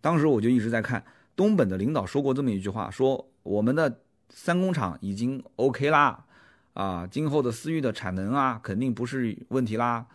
[0.01, 1.03] 当时我就一直在看
[1.35, 6.25] 东本的领导说过这么一句话，说我们的三工厂已经 OK 啦，
[6.73, 10.07] 啊，今后的思域的产能啊肯定不是问题啦。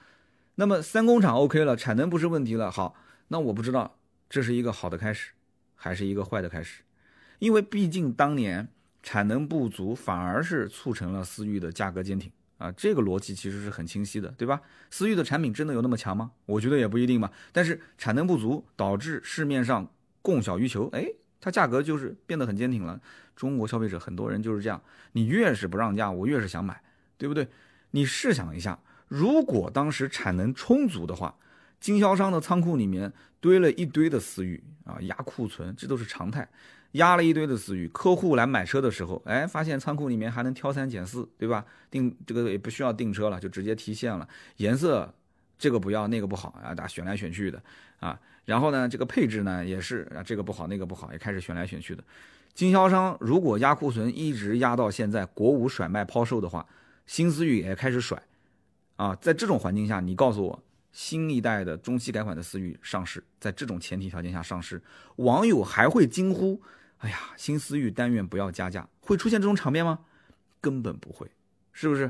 [0.57, 2.97] 那么三工厂 OK 了，产能不是问题了，好，
[3.29, 3.97] 那我不知道
[4.29, 5.31] 这是一个好的开始，
[5.77, 6.83] 还是一个坏的开始。
[7.43, 8.69] 因为毕竟当年
[9.03, 14.61] 产能不足，反而是促成了思域的价格坚挺啊，这个逻辑其实是很清晰的，对吧？
[14.93, 16.31] 思域的产品真的有那么强吗？
[16.47, 17.29] 我觉得也不一定吧。
[17.51, 21.05] 但是产能不足导致市面上供小于求，哎，
[21.41, 23.01] 它价格就是变得很坚挺了。
[23.35, 26.81] 中国消费者很多人就是这样，你越是不让价，我越是想买，
[27.19, 27.49] 对不对？
[27.91, 28.79] 你试想一下，
[29.09, 31.35] 如果当时产能充足的话，
[31.81, 36.49] 经销商的仓库里面堆了一堆的思域啊，压库存，这都是常态。
[36.93, 41.65] 压了一堆的思域，客户来买车的时候，哎，发现仓库里面还能挑三拣四，对吧？
[41.91, 44.29] 订这个也不需要订车了，就直接提现了。
[44.59, 45.13] 颜色
[45.59, 47.63] 这个不要，那个不好啊，大家选来选去的
[47.99, 48.19] 啊。
[48.45, 52.05] 然后呢，这个配置呢也是啊，这个不好，那个不好，也开始选来选去的。
[52.53, 56.67] 经销商如果压库存一直压到现在，国五甩卖抛售的话，
[57.07, 58.23] 新思域也开始甩
[58.97, 59.15] 啊。
[59.15, 64.83] 在这种环境下，你告诉我，新一代的中期改款的思域上市，在这种前提条件下上市，
[65.17, 66.61] 网友还会惊呼？
[67.03, 69.99] 哎呀，新思域但愿不要加价，会出现这种场面吗？
[70.61, 71.29] 根本不会，
[71.73, 72.09] 是不是？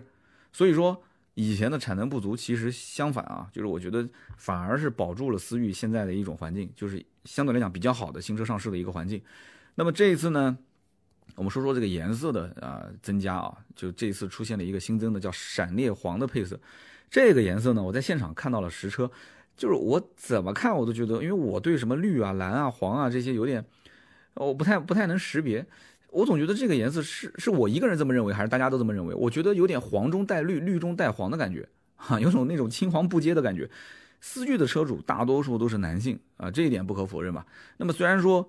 [0.52, 1.02] 所以说，
[1.32, 9.22] 以前的产能不足，其实相反啊，就是我觉得反而是保住了思域现在的一种环境，就是相对来讲比较好的新车上市的一个环境。
[9.76, 10.58] 那么这一次呢，
[11.36, 16.60] 我们说说这个颜色的啊增加啊，就这一次出现了一个新增的叫闪烈黄的配色，
[17.10, 19.10] 这个颜色呢，我在现场看到了实车，
[19.56, 23.64] 就是我怎么看我都觉得，因为我对什么绿啊、蓝啊、黄啊这些有点。
[24.34, 25.64] 我不太不太能识别，
[26.10, 29.14] 我总觉得这个颜色是是我一个人这么认为，还是大家都这么认为？
[29.14, 33.68] 我觉得有点黄中带绿，绿中带黄的感觉，哈，有种那种青黄不接的感觉。
[34.20, 37.44] 思域的车主大多数都是男性啊，这一点不可否认吧？
[37.76, 38.48] 那么虽然说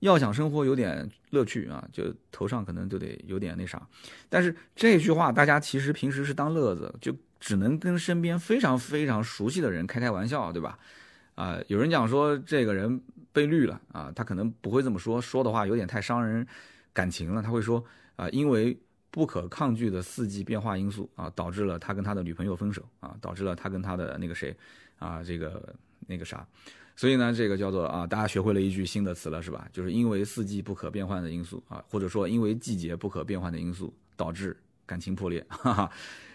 [0.00, 3.88] 要想生活有点乐趣啊，就头上可能就得有点那啥，
[4.28, 10.78] 但是这句话大家其实平时是当乐子，就只能跟身边非常非常熟悉的人开开玩笑，对吧？
[11.36, 13.00] 啊，有人讲说这个人
[13.32, 16.44] 被绿了啊，他可能不会这么说，说的话有点太伤人
[16.92, 17.40] 感情了。
[17.40, 17.84] 他会说
[18.16, 18.76] 啊，因为
[19.10, 24.56] 不可抗拒的四季变化因素啊，导致了他跟他的女朋友分手啊，导致了他跟他的那个谁
[24.98, 25.74] 啊，这个
[26.06, 26.46] 那个啥，
[26.96, 29.68] 所以呢，这个叫做啊，大家学会了一句新的词了，是吧？
[29.72, 35.90] 就是因为四季不可变换的因素啊，或者说因为季节不可变换的因素导致感情破裂，哈哈。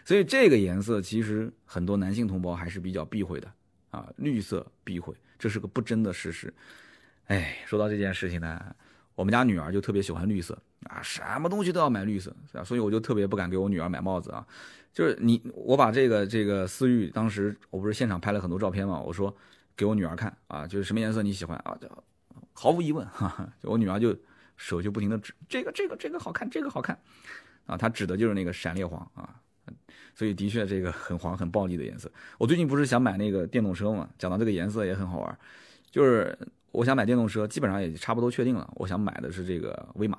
[0.05, 3.51] 所以这个颜色其实很多男性同胞还是比较避讳的。
[3.91, 6.53] 啊，绿色避讳，这是个不争的事实。
[7.27, 8.75] 哎，说到这件事情呢，
[9.15, 10.57] 我们家女儿就特别喜欢绿色
[10.89, 14.45] 啊，什么东西都要买绿色，所以我就特别不敢给我女儿买帽子啊。
[14.91, 19.33] 就是你，我把这个这个思域，当时我不是现场拍了很多照片嘛，我说
[19.75, 21.87] 给我女儿看啊，就是什么颜色你喜欢啊，就
[22.53, 24.13] 毫无疑问，哈哈，我女儿就
[24.57, 26.99] 手就不停的指这个这个这个好看，这个好看
[27.65, 29.40] 啊，她指的就是那个闪烈黄啊。
[30.13, 32.11] 所以的确，这个很黄、很暴力的颜色。
[32.37, 34.09] 我最近不是想买那个电动车嘛？
[34.17, 35.39] 讲到这个颜色也很好玩，
[35.89, 36.37] 就是
[36.71, 38.71] 我想买电动车，基本上也差不多确定了。
[38.75, 40.17] 我想买的是这个威马，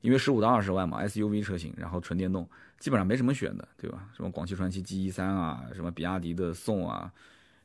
[0.00, 4.08] 因为十五到二十万嘛，SUV 车型，然后纯电动，基本上没什么选的，对吧？
[4.16, 7.12] 什么广汽传祺 G13 啊，什么比亚迪的宋啊，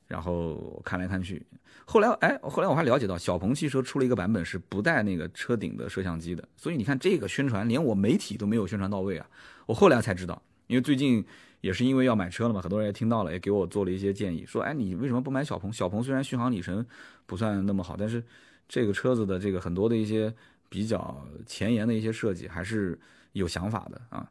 [0.07, 1.41] 然后看来看去，
[1.85, 6.47] 后来哎，后来我还了解到，小鹏汽车出了一个版本是不带那个车顶的摄像机的。
[6.57, 9.27] 所以你看这个宣传，连我媒体都没有宣传到位啊！
[9.65, 11.25] 我后来才知道，因为最近。
[11.61, 15.71] 也是因为要买车了嘛，很多人也听到了，也给我做了一些建议，说，哎，你为什么不买小鹏？
[15.71, 16.85] 小鹏虽然续航里程
[17.25, 18.23] 不算那么好，但是
[18.67, 20.33] 这个车子的这个很多的一些
[20.69, 22.99] 比较前沿的一些设计还是
[23.33, 24.29] 有想法的啊。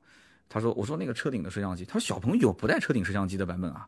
[0.48, 3.86] 他说，我说那个车顶的摄像机，他说小鹏有不带车顶摄像机的版本啊，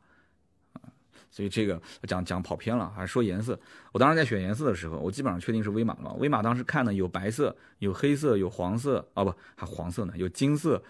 [1.28, 3.59] 所以这个讲讲跑偏了，还是说颜色。
[3.90, 6.12] 我当时在选颜色的时候，我基本上确定是威马了。
[6.20, 10.81] 威马当时看的有白色、有黑色、有黄色，哦不，还黄色呢，有金色、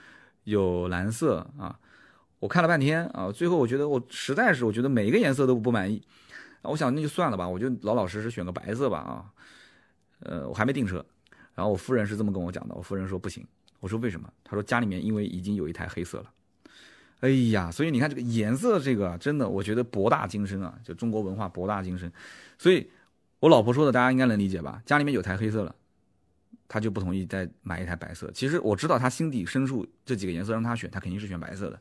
[0.45, 1.79] 有蓝色啊。
[2.43, 6.03] 我看了半天啊，最后我觉得我实在是我觉得每一个颜色都不满意，
[6.63, 9.31] 我想那就算了吧，我就老老实实选个白色吧啊。
[10.25, 11.05] 呃，我还没订车，
[11.55, 13.47] 然后我夫人是这么跟我讲的，我夫人说不行，
[13.79, 14.29] 我说为什么？
[14.43, 16.33] 她说家里面因为已经有一台黑色了。
[17.21, 22.13] 哎呀，所以你看这个颜色，这个真的我觉得博大精深啊，就中国文化博大精深。
[22.59, 22.91] 所以
[23.39, 24.83] 我老婆说的，大家应该能理解吧？
[24.85, 25.73] 家里面有台黑色了。
[26.67, 28.29] 她就不同意再买一台白色。
[28.33, 31.79] 其实我知道她心底深处这几个颜色让她选，她肯定是选白色的，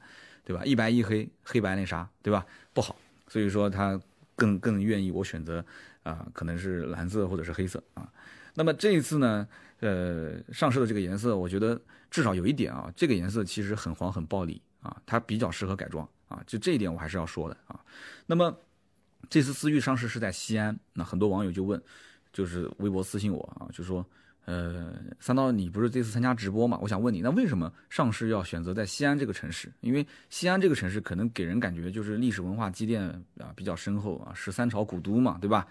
[0.52, 0.66] 对吧？
[0.66, 2.46] 一白一黑，黑白那啥，对吧？
[2.74, 2.94] 不好，
[3.30, 3.98] 所以说他
[4.36, 5.64] 更更愿意我选择
[6.04, 8.12] 啊，可能是蓝色或者是黑色啊。
[8.56, 9.48] 那么这一次呢，
[9.80, 17.80] 呃，上市的这个颜色，我觉得至少有一点啊，这个颜色其实很黄很暴力啊，它比较适合改装啊，就这一点我还是要说的啊。
[18.26, 18.54] 那么
[19.30, 21.82] 这次思域上市是在西安，那很多网友就问，
[22.34, 24.06] 就是微博私信我啊，就说。
[24.52, 26.78] 呃，三刀，你不是这次参加直播嘛？
[26.82, 29.72] 我想问你，那为什么上市要选择在西安这个城市？
[29.80, 33.02] 因为西安这个城市可能给人感觉就是历史文化积淀
[33.38, 35.66] 啊比较深厚啊，十三朝古都嘛，对吧？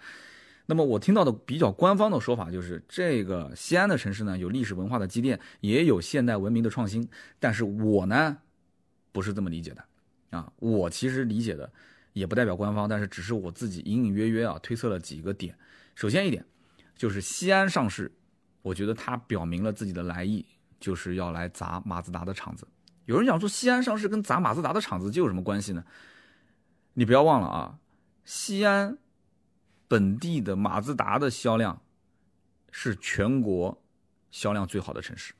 [0.64, 7.07] 那么我听到的比较官方的说法就是，这个西安的城市呢有历史文化的积淀，也有现代文明的创新。
[7.38, 8.38] 但是我呢
[9.12, 9.85] 不是这么理解的
[10.31, 11.71] 啊，我其实理解的
[12.14, 15.55] 也不代表官方，但是只是我自己隐隐约约啊推测了几个点。
[15.95, 16.43] 首先一点
[16.97, 18.11] 就是西安上市。
[18.62, 20.44] 我觉得他表明了自己的来意，
[20.79, 22.66] 就是要来砸马自达的场子。
[23.07, 25.83] 有人讲说，西安上市跟砸马自达的场子就有什么关系呢？
[26.92, 27.79] 你不要忘了啊，
[28.25, 28.99] 西安
[29.88, 31.81] 本地的马自达的销量
[32.70, 33.83] 是全国
[34.31, 35.33] 销量最好的城市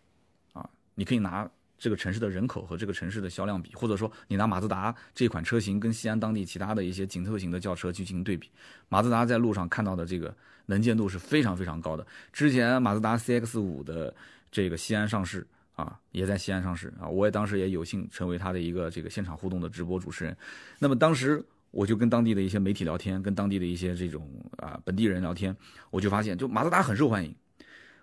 [0.53, 0.69] 啊。
[0.95, 8.51] 你可以拿这个城市的人口和这个城市的销量比，或者说你拿马自达这款车型跟西安当地其他的一些紧凑型的轿车去进行对比，
[8.89, 10.35] 马自达在路上看到的这个。
[10.71, 12.07] 能见度是非常非常高的。
[12.33, 14.15] 之前马自达 CX 五的
[14.51, 20.37] 这个西安上市啊，也在西安上市啊，我也当时也有幸成为他的一个这个现场互动的直播主持人。
[20.79, 25.55] 那么当时我就跟当地的一些媒体聊天，跟当地的一些这种啊本地人聊天，
[25.91, 27.35] 我就发现，就马自达很受欢迎。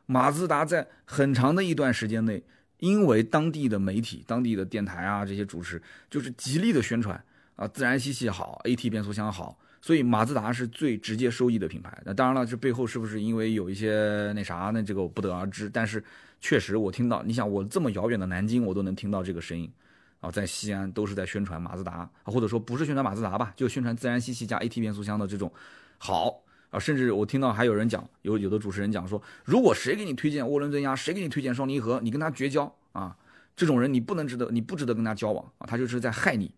[0.06, 2.42] 马自达在很长的一段时间内，
[2.80, 7.22] 因为当地的媒体、当地的电台啊这些主持，就是极力的宣传
[7.58, 9.60] 啊，自然吸气好，AT 变速箱好。
[9.82, 11.98] 所以马自达是最直接收益的品牌。
[12.06, 14.82] 那当然了，这背后是不是因为有一些那啥呢？
[14.84, 15.70] 这个我不得而知。
[15.70, 16.04] 但是
[16.40, 19.72] 确实我听到，你想我这么遥远的南京，我都能听到这个声音
[20.20, 25.52] 啊，在西安都是在宣传马自达，或者说不是宣传马自达吧，就宣传自然吸气加 AT 变速箱的这种
[25.98, 26.80] 好啊。
[26.80, 33.16] 甚至我听到还有人讲，有有的主持人讲说，如果谁给你推荐涡轮增压，谁给你推荐双离合，你跟他绝交啊！
[33.56, 36.52] 这种人你不能值得，你不值得跟他交往啊，他就是在害你！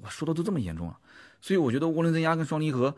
[0.00, 0.96] 我说的都这么严重了。
[1.40, 2.94] 所以我觉得涡轮增压跟双离合，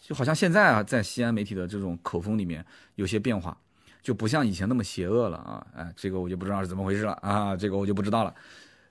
[0.00, 2.64] 就好像现在啊，在西安媒体的这种口风里面
[2.96, 3.56] 有些变化，
[4.02, 5.66] 就不像以前那么邪恶了啊！
[5.74, 7.56] 哎，这个我就不知道是怎么回事了啊！
[7.56, 8.34] 这个我就不知道了。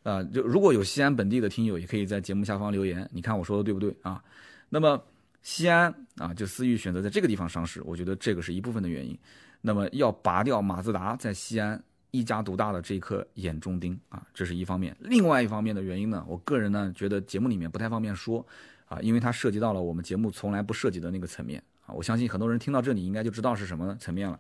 [0.02, 4.22] 啊，就如果有西安本地的听友，也可以在节目下方留言，你看我说的对不对啊？
[4.70, 5.02] 那么
[5.44, 9.18] 西安啊，就思域选择在这个地方上市，我觉得这个是一部分的原因。
[9.62, 11.82] 那么要拔掉马自达在西安。
[12.14, 14.96] 一家独大的这颗眼中钉啊，这是一方面。
[15.00, 18.46] 另外一方面的原因呢，我个人呢觉得节目里面不太方便说
[18.86, 21.90] 啊，因为它涉及到了我们节目从来不涉及的那个层面啊。
[21.92, 24.40] 我相信很多人听到这里应该就知道是什么层面了。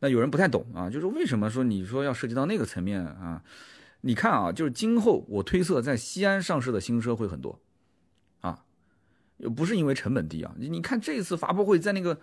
[0.00, 3.40] 那有人不太懂啊，就是为什么说你说要涉及到那个层面啊？
[4.00, 7.56] 你看啊，就是今后我推测在西安上市的新车会很多
[8.40, 8.64] 啊，
[9.36, 10.52] 又不是因为成本低啊。
[10.58, 12.18] 你看这次发布会在那个。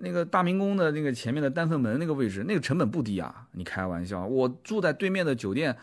[0.00, 3.48] 那个大明宫的那个前面的丹凤门那个位置，那个成本不低啊！
[3.52, 5.76] 你开玩笑，我住在对面的酒店，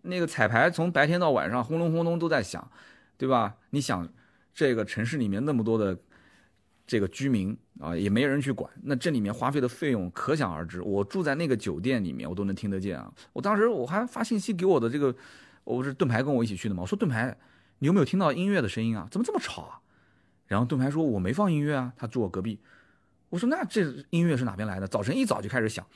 [0.00, 2.66] 那个彩排从白天到晚上轰隆轰隆都在响，
[3.18, 3.54] 对吧？
[3.68, 4.08] 你想，
[4.54, 5.94] 这个城市里面那么多的
[6.86, 10.80] 这个居民啊，也没人去管，那这里面花费的费用可想而知。
[10.80, 13.12] 我住在那个酒店里面，我都能听得见啊！
[13.34, 15.14] 我当时我还发信息给我的这个，
[15.64, 17.36] 我不是盾牌跟我一起去的嘛，我说盾牌，
[17.80, 19.06] 你有没有听到音乐的声音啊？
[19.10, 19.80] 怎么这么吵啊？
[20.46, 22.58] 然后盾牌说我没放音乐啊，他住我隔壁。
[23.32, 24.86] 我说那这音乐是哪边来的？
[24.86, 25.86] 早晨一早就开始响，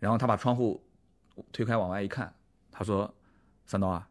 [0.00, 0.82] 然后他把窗户
[1.52, 2.34] 推开往外一看，
[2.72, 3.14] 他说
[3.64, 4.08] ：“三刀啊，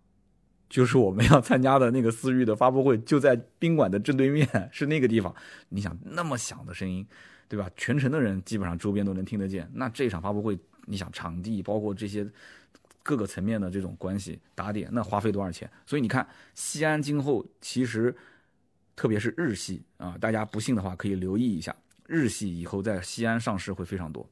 [0.69, 5.35] 就是我们要参加的那个思域的发布会，就在宾馆的正对面，是那个地方。
[5.67, 7.05] 你想那么响的声音，
[7.49, 7.69] 对吧？
[7.75, 9.69] 全城的人基本上周边都能听得见。
[9.73, 12.25] 那这场发布会，你想场地包括这些
[13.03, 15.69] 各个层面的这种关系打点，那花费多少钱？
[15.85, 18.15] 所以你看，西安今后其实
[18.95, 21.75] 特别是日系啊，大家不信的话可以留意一下。”
[22.11, 24.29] 日系以后在西安上市会非常多，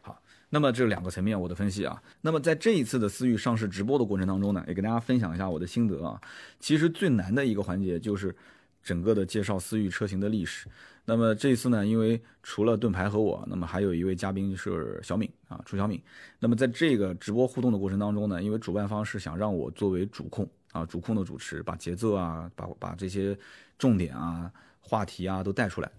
[0.00, 0.18] 好，
[0.48, 6.18] 那么这两个层面我的分析啊，那么在这一次的思域上市直播的过程当中呢，也跟大家分享一下我的心得啊。
[6.58, 8.34] 其实最难的一个环节就是
[8.82, 10.66] 整个的介绍思域车型的历史。
[11.04, 16.02] 那么这一次呢，因为除了盾牌和我，那么还有一位嘉宾是小敏啊，楚小敏。
[16.38, 23.38] 那么在这个直播互动的过程当中呢，因为主办方是想让我作为主控啊，主控的主持，把节奏啊，把把这些
[23.76, 24.50] 重点啊。
[24.80, 25.90] 话题啊都带出来。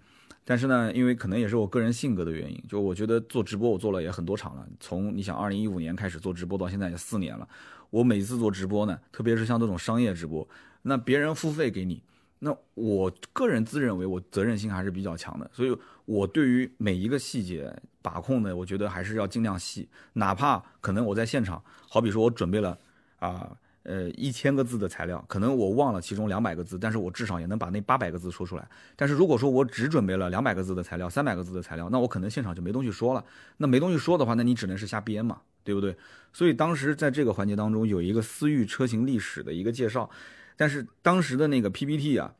[0.44, 4.66] 但是呢，因为可能也是我个人性格的原因，就我觉得做直播我做了也很多场了。
[4.80, 7.48] 从你想，二零一五年开始做直播到现在也四年了。
[7.90, 10.48] 我每次做直播呢，特别是像这种商业直播，
[10.82, 12.02] 那别人付费给你，
[12.40, 17.72] 那我个人自认为我责任心还是比较强的，所以我对于每一个细节
[18.02, 22.78] 把控呢，我觉得还是要尽量细，哪怕可能我在现场，好比说我准备了
[23.18, 23.56] 啊。
[23.82, 28.68] 呃一千个字的材料，可能我忘了其中两百个字，但是我至少也能把那八百个字说出来。
[28.94, 33.24] 但是如果说我只准备了两百个字的材料，三百个字的材料，那我可能现场就没东西说了。
[33.56, 35.96] 那没东西说的话，那你只能是瞎编嘛，对不对？
[36.32, 40.08] 所以当时在这个环节当中有一个思域车型历史的一个介绍，
[40.56, 42.34] 但是当时的那个 PPT 啊，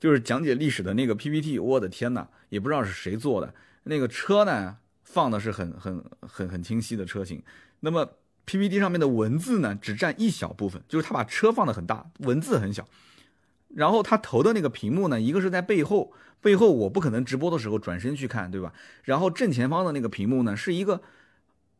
[0.00, 3.54] 就是讲解历史的那个 PPT，我的天哪，也不知道是谁做的。
[3.84, 7.40] 那个车呢放的是很很很很清晰的车型，
[7.78, 8.08] 那么。
[8.46, 12.86] PPT 上面的文字呢，只占一小部分，就是他把车放的很大，文字很小。
[13.74, 18.72] 然后他投的那个屏幕呢，一个是在背后，背后我不可能直播的时候转身去看，对吧？
[19.02, 21.00] 然后正前方的那个屏幕呢，是一个，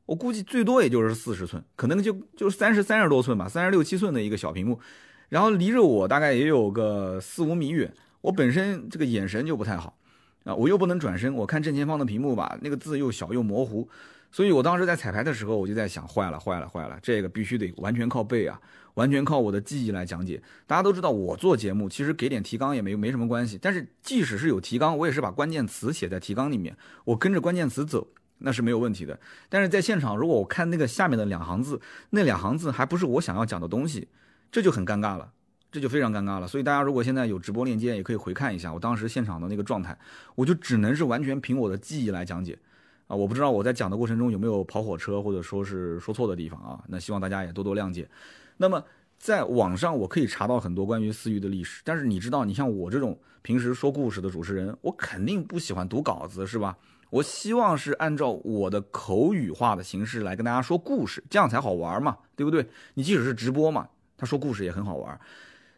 [0.06, 4.80] 我估计最多也就是四十寸，可能就就三十三十多寸吧，三十六七寸的一个小屏幕。
[5.28, 7.92] 然后离着我大概也有个四五米远，
[8.22, 9.96] 我本身这个眼神就不太好
[10.44, 13.88] 啊，我又不能转身，我看正前方的屏幕吧，那个字又小又模糊。
[14.34, 18.60] 所以我当时在彩排的时候，我就在想，坏了，坏了，坏了，这个必须得完全靠背啊，
[18.94, 20.42] 完全靠我的记忆来讲解。
[20.66, 23.56] 大家都知道，我做节目其实给点提纲也没没什么关系。
[23.62, 28.08] 但是即使是有提纲，我也是把关键词写在提纲里面，我跟着关键词走，
[28.38, 29.16] 那是没有问题的。
[29.48, 31.80] 但是在现场，如果我看那个下面的两行字，
[32.10, 34.08] 那两行字还不是我想要讲的东西，
[34.50, 35.30] 这就很尴尬了，
[35.70, 36.48] 这就非常尴尬了。
[36.48, 39.96] 所以大家如果现在有直播链接，也可以回看一下我当时现场的那个状态，
[40.34, 42.58] 我就只能是完全凭我的记忆来讲解。
[43.06, 46.82] 啊，我不知道我在讲的过程中有没有跑火车或者说是说错的地方啊？
[46.88, 48.08] 那希望大家也多多谅解。
[48.56, 48.82] 那么
[49.18, 56.76] 在网上我可以查到很多关于思域的历史，但是你知道，你像我这种平时说故事的主持人，我肯定不喜欢读稿子，是吧？
[57.10, 62.66] 我希望是按照我的口语化的形式来跟大家说故事，这样才好玩嘛，对不对？
[62.94, 65.20] 你即使是直播嘛，他说故事也很好玩，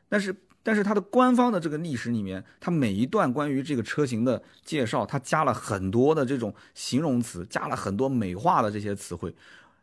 [0.09, 0.35] 但是。
[0.67, 9.33] 但是它的官方的这个历史里面，它每一段关于这个车型的介绍，它加了很多的这种形容词，加了很多美化的这些词汇，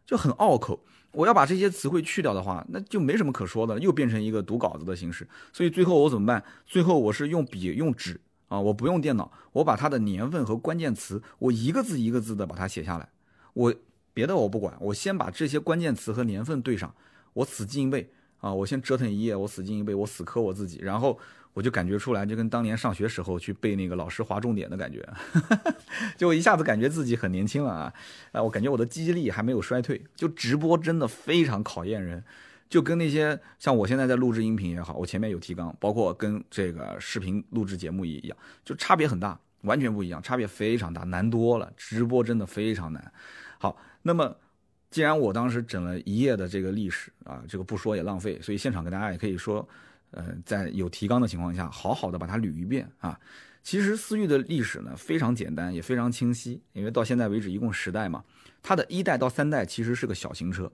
[0.05, 0.84] 就很拗口。
[1.13, 5.25] 我要把这些词汇去掉的话，那就没什么可说的，又变成一个读稿子的形式。
[5.53, 6.43] 所以最后我怎么办？
[6.67, 8.19] 最后我是用笔用纸
[8.49, 13.07] 啊，我不用电脑，我把它的年份和关键词，我一个字一个字的把它写下来。
[13.53, 13.73] 我
[14.13, 16.93] 别的我不管，我先把这些关键词和年份对上，
[17.36, 18.11] 我死记硬背。
[18.43, 21.17] 啊，我先折腾一夜，我死记硬背，我死磕我自己，然后
[21.53, 25.01] 我就感觉出来，就跟当年上学时候去背那个老师划重点的感觉，
[26.17, 27.93] 就一下子感觉自己很年轻了啊！
[28.33, 30.03] 啊，我感觉我的记忆力还没有衰退。
[30.13, 32.21] 就直播真的非常考验人，
[32.67, 41.71] 就跟那些像我现在在录制音频也好，我前面有提纲，包括跟这个视频录制节目一样，就差别很大，完全不一样，差别非常大，难多了。
[41.77, 43.13] 直播真的非常难。
[43.57, 44.35] 好，那么。
[44.93, 49.67] 既然我当时整了一页的这个历史啊，这个不说也浪费，所以现场跟大家也可以说，
[50.11, 53.19] 呃，在有提纲的情况下，好好的把它捋一遍啊。
[53.63, 58.23] 其实思域的历史呢非常简单，也非常清晰，因为到现在为止一共十代嘛，
[58.61, 60.71] 它的一代到三代其实是个小型车，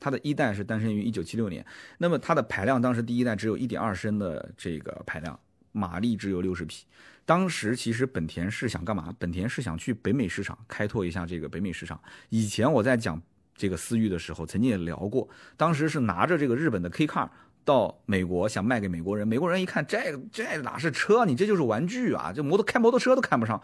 [0.00, 1.62] 它的一代是诞生于一九七六年，
[1.98, 5.38] 那么它的排量当时第一代只有一点二升的这个排量，
[5.72, 6.86] 马力只有六十匹。
[7.26, 9.14] 当时其实本田是想干嘛？
[9.18, 12.00] 本田是想去北美市场开拓一下这个北美市场。
[12.30, 13.22] 以前我在讲。
[13.58, 17.28] 这个思域的时候，曾经也聊过，当时是拿着这个日本的 K Car
[17.64, 23.60] 到美国想卖给美国人，美国人一看这个这哪是车，你这就是玩具啊，这摩托开摩托车都看不上，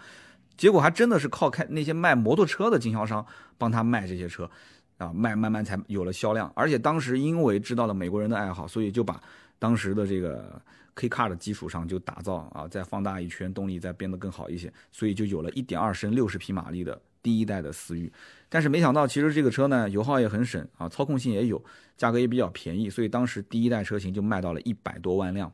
[0.57, 3.25] 结果还真的是靠开那些卖摩托车的经销商
[3.57, 4.51] 帮他卖这些车，
[4.99, 9.19] 啊卖慢慢才有了销量，而且当时因为知道了美国人的爱好，所以就把
[9.59, 10.61] 当时的这个
[10.97, 17.01] K Car 的基础上就打造啊，再放大一圈，动力再变得更好一些，所以就有了一点二升六十匹马力的。
[17.25, 18.13] 第一代的思域，
[18.51, 21.65] 但是没想到，其实这个车呢，油耗也很省啊，操控性也有，
[21.97, 25.51] 价格也比较便宜，所以当时第一代车型就卖到了一百多万辆。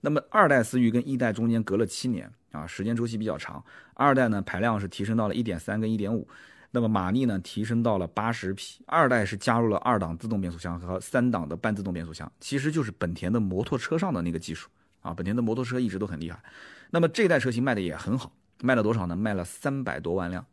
[0.00, 3.62] 那么二代思域跟一代中间隔了七年啊，时间周期比较长。
[3.92, 6.26] 二代呢，排量是提升到了一点三跟一点五，
[6.70, 8.82] 那么马力呢提升到了八十匹。
[8.86, 14.70] 二代是加入了二档自动变速箱和三档的半自动变速箱，其实就是本田的摩托车上的那个技术
[15.02, 16.42] 啊，本田的摩托车一直都很厉害。
[16.90, 19.14] 那么这代车型卖的也很好，卖了多少呢？
[19.14, 20.44] 卖了三百多万辆。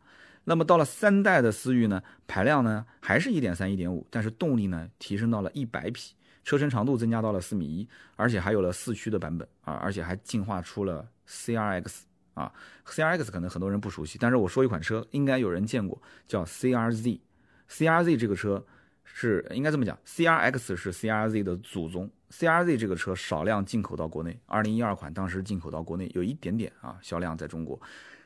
[0.48, 7.86] 那么到了三代的思域呢，排量呢还是一点三、一点五，但是动力呢提升到了一百匹，车身长度增加到了四米一，
[8.16, 12.00] 而且还有了四驱的版本啊，而且还进化出了 CRX
[12.32, 12.50] 啊
[12.86, 18.64] ，CRX 可能很多人不熟悉，但是我说一款车应该有人见过，叫 CRZ，CRZ 这个车
[19.04, 27.78] 是应该这么讲，CRX 是 CRZ 的祖宗，CRZ 这个车少量进口到国内，二零一二款当时进口到国内有一点点啊销量在中国。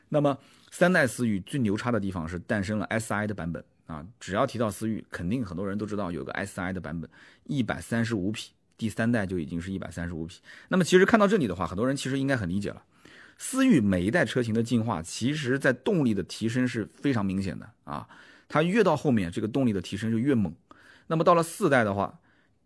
[0.07, 0.37] 那么
[0.73, 7.07] 三代思域最牛叉的地方是诞生了 SI 的版本啊，只要提到思域，肯定很多人都知道有个 SI 的版本，
[7.43, 10.41] 一百三十五匹，第三代就已经是一百三十五匹。
[10.69, 12.81] 那么其实看到这里的话，很多人其实应该很理解了，
[13.37, 18.09] 思域每一代车型的进化，其实在动力的提升是非常明显的啊，
[18.49, 20.51] 它越到后面这个动力的提升就越猛。
[21.05, 22.17] 那么到了四代的话，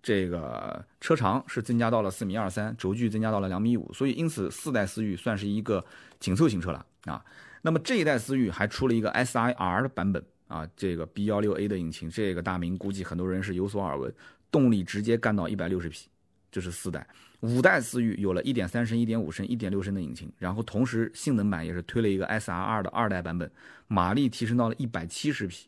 [0.02, 5.86] 这个车长是增加到了四米二三，轴距增加到了两米五，所以因此四代思域算是一个
[6.22, 6.86] 紧凑型车了。
[7.08, 7.24] 啊，
[7.68, 14.14] 那么这一代思域还出了一个 S I R 的版本啊，这个 B 幺六 A 的引擎，这个大名估计很多人是有所耳闻，
[14.50, 16.08] 动力直接干到一百六十匹，
[16.50, 17.06] 这是四代。
[17.42, 23.52] 五代思域有了一点三升、一点五升、一点六升的引擎，然后同时性能版也是推了一个 S R 二的二代版本，
[23.90, 25.68] 马力提升到了一百七十匹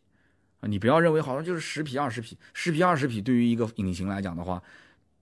[0.62, 4.64] 啊，你不要认为好像就是十匹、二十匹，十匹、二十匹对于一个引擎来讲的话，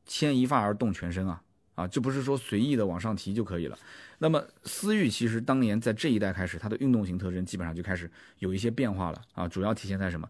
[0.06, 1.42] 牵一发而动全身啊。
[1.78, 3.78] 啊，这不是说随意的往上提就可以了。
[4.18, 8.10] 那么思域其实当年在这一代开始，它的运动型特征基本上就开始
[8.40, 9.48] 有一些变化了啊。
[9.48, 10.28] 主要体现在什么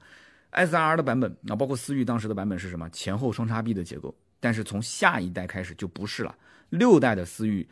[0.50, 2.89] ？S R 的版本啊，包括思域当时的版本是什么？
[2.89, 4.14] 前后双叉臂的结构。
[4.41, 6.36] 但是从下一代开始就不是了。
[6.72, 7.66] 六代的思域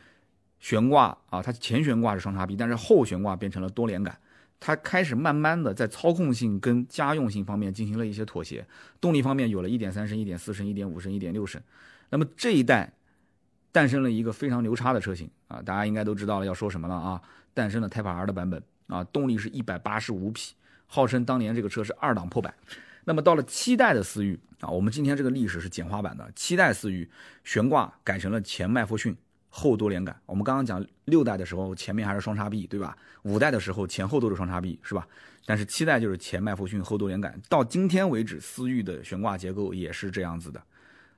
[0.62, 4.18] 悬挂啊，它前悬挂是双叉臂，但是后悬挂变成了多连杆。
[4.58, 8.66] 它开始慢慢的在操控性跟家用性方面进行了一些妥协。
[9.02, 11.62] 动力方面有了一点三升、一点四升、一点五升、一点六升。
[12.10, 12.94] 那么这一代。
[13.76, 17.22] 诞生了一个非常牛叉的车型啊，大家应该都知道了要说什么了啊？
[17.54, 20.54] 诞生了 Type R 的版本啊，动力是一百八十五匹，
[20.86, 22.54] 号称当年这个车是二档破百。
[23.04, 27.10] 那么到了七代的思域啊，我们今天这个历史是简化版的，七代思域
[27.44, 29.14] 悬挂改成了前麦弗逊
[29.50, 30.16] 后多连杆。
[30.26, 32.98] 我们刚刚讲六代的时候前面还是双叉臂对吧？
[33.24, 35.06] 五代的时候前后都是双叉臂是吧？
[35.46, 40.64] 但是七代就是前麦弗逊后多连杆，到今天为止思域的悬挂结构也是这样子的。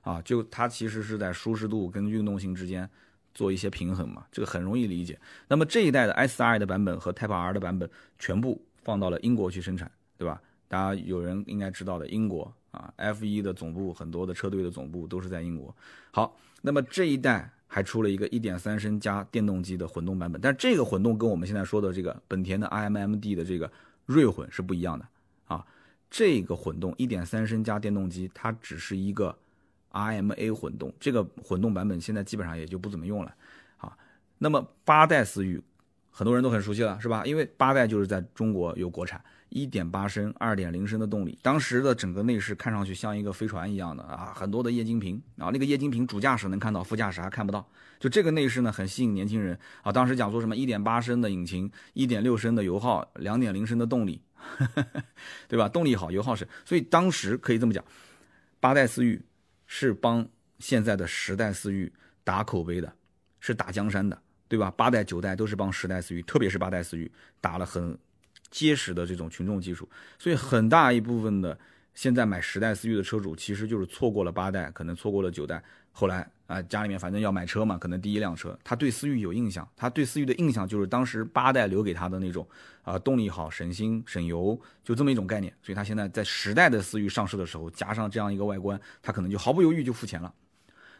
[0.02, 2.88] 啊，就它其实是在舒适度跟运动性之间
[3.34, 5.18] 做一些平衡嘛，这个很容易理解。
[5.48, 7.88] 那么这一代的 S I 的版本和 Type R 的版本
[8.18, 10.40] 全部放到了英国去生产，对吧？
[10.66, 15.74] 大家有人应该知道的，英国啊，F 一的总部很多的车队的总部都是在英国。
[16.10, 23.70] 好，那么这一代还出了一个1.3升加电动机的混动版本，但这个混动跟我们现在说的这个本田的 iMMD 的这个
[24.06, 25.06] 锐混是不一样的
[25.46, 25.64] 啊。
[26.10, 29.36] 这个混动1.3升加电动机，它只是一个。
[29.92, 33.34] RMA 混动这个混动版本现在基本上也就不怎么用了，
[33.78, 33.96] 啊，
[34.38, 35.60] 那么八代思域
[36.10, 37.24] 很多人都很熟悉了，是吧？
[37.24, 47.64] 因为八代就是在中国有国产，一点八升、二点零升的动力，当时的整个内饰看上去像一个飞船一样的啊，很多的液晶屏啊，那个液晶屏主驾驶能看到，副驾驶还看不到，
[48.00, 49.92] 就这个内饰呢很吸引年轻人啊。
[49.92, 54.20] 当时讲说什么一点八升的引擎，一点六升的油耗，两点零升的动力，
[55.46, 55.68] 对吧？
[55.68, 57.84] 动力好，油耗省，所以当时可以这么讲，
[58.60, 59.22] 八代思域。
[59.68, 61.92] 是帮现在的十代思域
[62.24, 62.92] 打口碑的，
[63.38, 64.68] 是打江山的，对吧？
[64.72, 67.08] 八代九代都是帮十代思域，特别是八代思域
[67.40, 67.96] 打了很
[68.50, 69.88] 结实的这种群众基础，
[70.18, 71.56] 所以很大一部分的
[71.94, 75.62] 现在买十代思域的车主，其实就是错过了八代，可能错过了九代，
[75.98, 76.28] 后来。
[76.48, 82.48] 啊，家里面反正要买车嘛，可能第一辆车，他对思域有印象，他对思域的印象就是当时八代留给他的那种，
[82.84, 85.52] 啊，动力好、省心、省油，就这么一种概念。
[85.62, 90.32] 所以他现在在十代的思域上市的时候，加上这样一个外观，他可能就毫不犹豫就付钱了。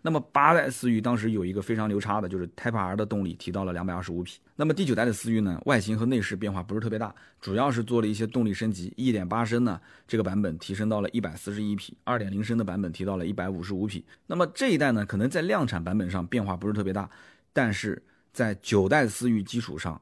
[0.03, 4.39] 那么八代思域当时有一个非常牛叉的，就是 Type R 的动力提到了两百二十五匹。
[4.57, 8.93] 那么第九代的思域呢，外形和内饰变化不是特别大，主要是做了一些动力升级。
[8.97, 14.05] 一点八升呢，这个版本提升到了一百四十一匹；二点零升的版本提到了一百五十五匹。
[14.27, 17.11] 那么这一代呢，可能在量产版本上变化不是特别大，
[17.53, 20.01] 但是在九代思域基础上，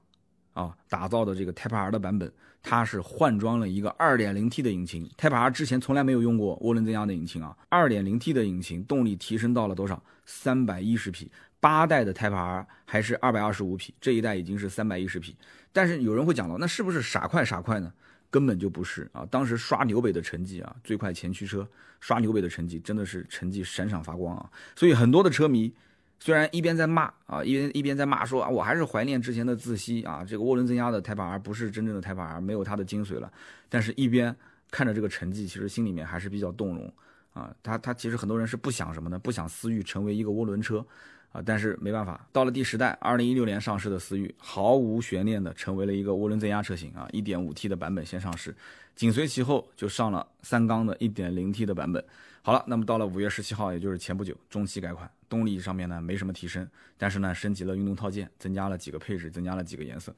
[0.52, 2.30] 啊，打造的这个 Type R 的版本。
[2.62, 11.30] 它是换装了一个 2.0T 的引擎，Type R 之前从来没有用过涡轮增压的引擎啊，2.0T 的引擎动力提升到了多少？310匹。
[11.58, 15.36] 八代的 Type R 还是225匹，这一代已经是310匹。
[15.72, 17.92] 但是有人会讲到，那是不是傻快傻快呢？
[18.30, 19.26] 根本就不是啊！
[19.30, 21.66] 当时刷纽北的成绩啊，最快前驱车
[21.98, 24.50] 刷纽北的成绩真的是成绩闪闪发光啊！
[24.76, 25.72] 所以很多的车迷。
[26.18, 33.30] 虽然一边在骂啊，一边一边在骂说啊，我还是怀念之前的自吸啊，这个涡轮增压的 Type R 不是真正的 Type R，没有它的精髓了。
[33.68, 34.34] 但是，一边
[34.70, 36.92] 看着这个成绩，其实心里面还是比较动容
[37.32, 37.54] 啊。
[37.62, 39.18] 他他其实很多人是不想什么呢？
[39.18, 40.84] 不想思域成为一个涡轮车
[41.32, 41.42] 啊。
[41.44, 48.56] 但是没办法，到了第十代，二零一六年上市的思域，毫无悬念的成为了一个涡轮增压车型啊，一点五 T 的版本先上市，
[48.94, 52.02] 紧随其后就上了三缸的一点零 T 的版本。
[52.46, 55.10] 好了，那么到了五月十七号，也就是前不久，中期改款。
[55.28, 56.64] 动力上面呢没什么提升，
[56.96, 60.14] 但是呢升级了运动套件，增加了几个配置，增加了几个颜色。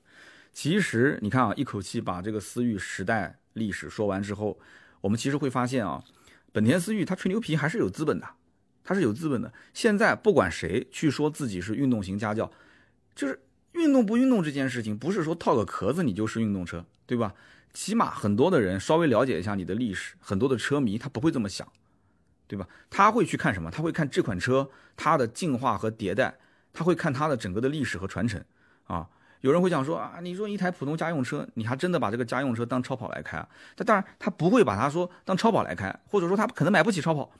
[0.52, 4.58] 其实你看啊，一口气把这个思域时代历史说完之后，
[5.00, 6.04] 我们其实会发现啊，
[6.52, 8.28] 本田思域它吹牛皮还是有资本的，
[8.84, 9.50] 它是有资本的。
[9.72, 12.52] 现在不管谁去说自己是运动型家轿，
[13.14, 13.40] 就是
[13.72, 17.34] 运动不运动这件事情，不是说套个壳子你就是运动车，对吧？
[17.72, 21.66] 起码很多的人稍微了解一下你的历史，很多的车迷他不会这么想，
[22.48, 22.66] 对吧？
[22.90, 23.70] 他会去看什么？
[23.70, 26.34] 他会看这款车它的进化和迭代，
[26.72, 28.42] 他会看它的整个的历史和传承
[28.86, 29.06] 啊。
[29.42, 33.48] 有人会讲说啊，你说一台普通家用车，你还真的把这个家用车当超跑来开啊？
[33.76, 37.30] 他当然他不会把它说当超跑来开，或者说他可能买不起超跑，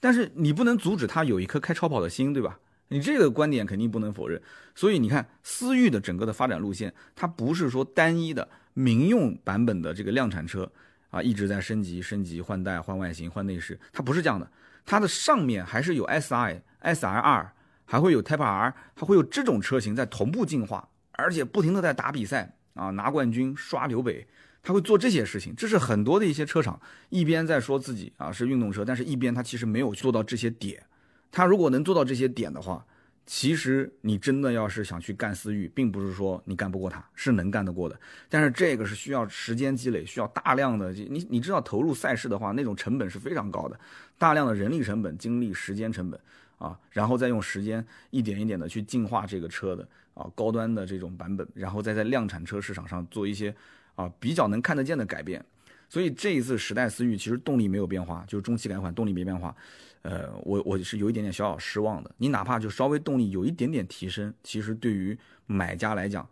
[0.00, 2.58] 但是你不能阻止他有一颗开超跑的心，对吧？
[2.88, 4.40] 你这个观点肯定不能否认。
[4.74, 8.48] 所以你看思域的整个的发展路线，它不是说单一的。
[8.76, 10.68] 民用版本的这个量产车
[11.14, 14.50] 啊，一直在升级、升级、换代、换外形、换内饰，它不是这样的，
[14.84, 17.52] 它的上面还是有 S I、S R 二，
[17.84, 24.26] 还会有 Type R，还会有这种车型在同步进化，而且不停的在打比赛啊，拿冠军、刷纽北，
[24.60, 25.54] 它会做这些事情。
[25.54, 30.82] 这是很多的一些车厂一边在说自己啊是运动车，但是一边它其实没有做到这些点。
[31.30, 32.84] 它如果能做到这些点的话，
[33.26, 37.98] 其实你真的要是想去干思域，并不是说你干不过他，是能干得过的。
[38.28, 43.80] 但是这个是需要时间积累，需要大量的你你知道投入赛事的话，那种成本是非常高的，
[44.18, 46.20] 大量的人力成本、精力、时间成本
[46.58, 53.54] 啊，然后再用时间一点一点的去进化这个车的啊高端的这种版本，然后再在量产车市场上做一些
[53.94, 55.42] 啊比较能看得见的改变。
[55.88, 59.54] 所以这一次时代思域其实动力没有变化，就是中期改款动力没变化。
[60.02, 62.14] 呃，我我是有一点点小小失望的。
[62.18, 66.28] 你哪怕就稍微动力有一点点提升，其实对于买家来讲，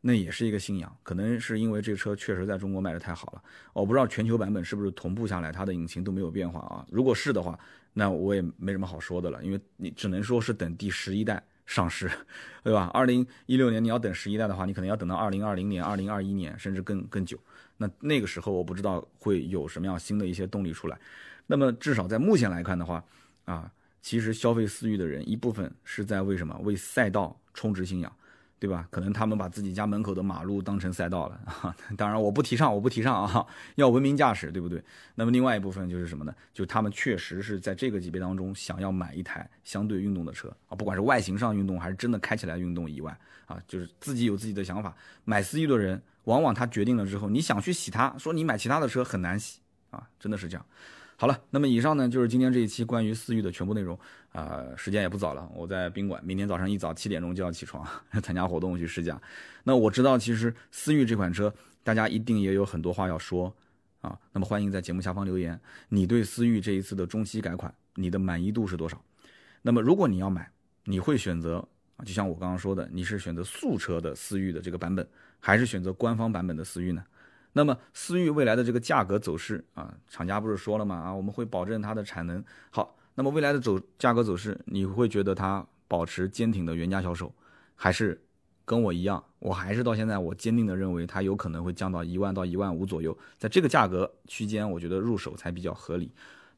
[0.00, 0.96] 那也是一个信仰。
[1.04, 3.42] 可能是因为这车确实在中国卖的太好了。
[3.72, 6.84] 我不知道全球版本是不是同步下来，它的引擎都没有变化啊？
[6.90, 7.56] 如果是的话，
[7.92, 12.10] 那我也没什么好说的了，因为你只能说是等第十一代上市，
[12.64, 12.90] 对吧？
[12.92, 17.38] 二零一六年你要等十一代的话，你可能要等到二零二零年、二零二一年，甚至更更久。
[17.76, 20.98] 那那个时候我不知道会有什么样新的一些动力出来。
[21.46, 23.04] 那么至少在目前来看的话，
[23.44, 23.70] 啊，
[24.00, 26.56] 其实消费思域的人一部分是在为什么？
[26.62, 28.10] 为赛道充值信仰，
[28.58, 28.86] 对吧？
[28.90, 31.76] 可能他们把自己家门口的马路当成赛道了 啊。
[31.96, 33.44] 当然，我不提倡，我不提倡啊，
[33.74, 34.82] 要文明驾驶，对不对？
[35.16, 36.34] 那么另外一部分就是什么呢？
[36.54, 44.94] 就他们确实是在这个级别当中想要买一台相对运动的车啊，不管是外形上运动还是真的开起来运动以外啊，就是自己有自己的想法。
[45.24, 49.60] 买思域的人，往往他决定了之后，你想去洗它，说你买其他的车很难洗
[49.90, 50.66] 啊，真的是这样。
[51.16, 53.96] 好了，那么以上呢就是今天这一期关于思域的全部内容
[54.32, 57.86] 啊，时间也不早了，我在宾馆，明天早上一早七点钟就要起床
[58.22, 59.20] 参加活动去试驾。
[59.62, 61.54] 那我知道其实思域这款车，
[61.84, 63.54] 大家一定也有很多话要说
[64.00, 65.60] 啊，那么欢迎在节目下方留言，
[65.90, 69.00] 你对思域这一次的中期改款，你的满意度是多少？
[69.60, 70.50] 那么如果你要买，
[70.84, 71.68] 你会选择
[72.04, 75.06] 就像我刚刚说的，你是选择素车的思域的这个版本，
[75.40, 77.04] 还是选择官方版本的思域呢？
[77.52, 80.96] 那么思域未来的这个价格走势啊，厂家不是说了吗？
[80.96, 82.96] 啊，我们会保证它的产能好。
[83.14, 87.30] 那么未来的走价格走势，你会觉得它保持坚挺的原价销售，
[87.74, 88.18] 还是
[88.64, 89.22] 跟我一样？
[89.38, 96.10] 我还是到现在我坚定的认为它有可能会降到一万到一万五左右，在这个价格区间，我觉得入手才比较合理。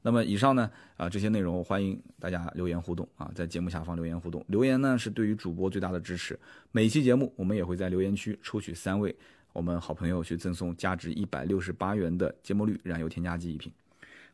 [0.06, 6.38] 那么以上呢啊这些内容，欢迎大家留言互动啊，在节目下方留言互动，留言呢是对于主播最大的支持。
[6.72, 9.16] 每期节目我们也会在留言区抽取三位。
[9.54, 13.72] 我们好朋友去赠送价值一百六十八元的芥末绿燃油添加剂一瓶。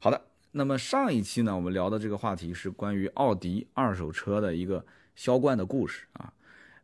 [0.01, 6.33] 好的，那么上一期呢，我们聊的这个话题是关于奥迪二手车的一个销冠的故事啊。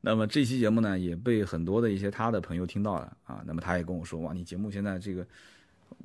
[0.02, 3.42] 那么这期节目呢，也被很多的一些他的朋友听到了啊。
[3.44, 5.26] 那么他也跟我说，哇，你节目现在这个，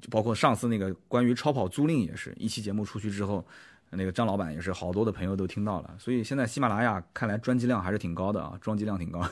[0.01, 3.45] 就包括上次那个关于超跑租赁也是一期节目出去之后，
[3.89, 5.95] 那个张老板也是好多的朋友都听到了。
[5.97, 9.25] 所以现在喜马拉雅看来专辑量还是挺高的啊，装机量挺高。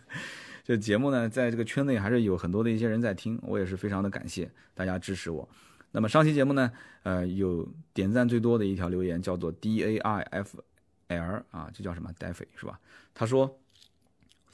[0.64, 5.46] 这节目呢，在这个圈内还是有很多的一些人在听，我也是非常的感谢大家支持我。
[5.92, 6.72] 那么上期节目呢，
[7.02, 10.58] 呃，有点赞最多的一条留言叫做 D A I F
[11.08, 12.80] L 啊，这叫什么 d a f 是吧？
[13.12, 13.58] 他说：“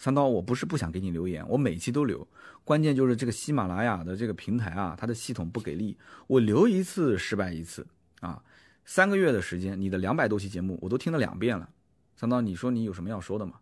[0.02, 2.26] 三刀，我不是不想给你留言，我每期都留，
[2.64, 5.94] 关键就是这个喜马拉雅的这个平台啊，它的系统不给力，
[6.26, 7.86] 我留一次失败一次
[8.20, 8.42] 啊。
[8.86, 11.68] 三个月的时间，你的两百多期节目我都听了两遍了。
[12.16, 13.60] 三刀，你说你有什么要说的吗？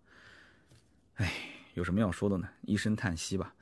[1.17, 1.33] 哎。”
[1.75, 2.49] 有什么要说的呢？
[2.63, 3.55] 一声叹息吧。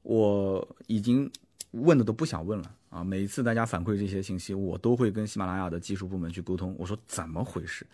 [0.00, 1.30] 我已经
[1.72, 3.04] 问的都不想问了啊！
[3.04, 6.74] 每一次大家反馈这些信息，我都会跟喜马拉雅的技术部门去沟通。
[6.78, 7.86] 我说怎么回事？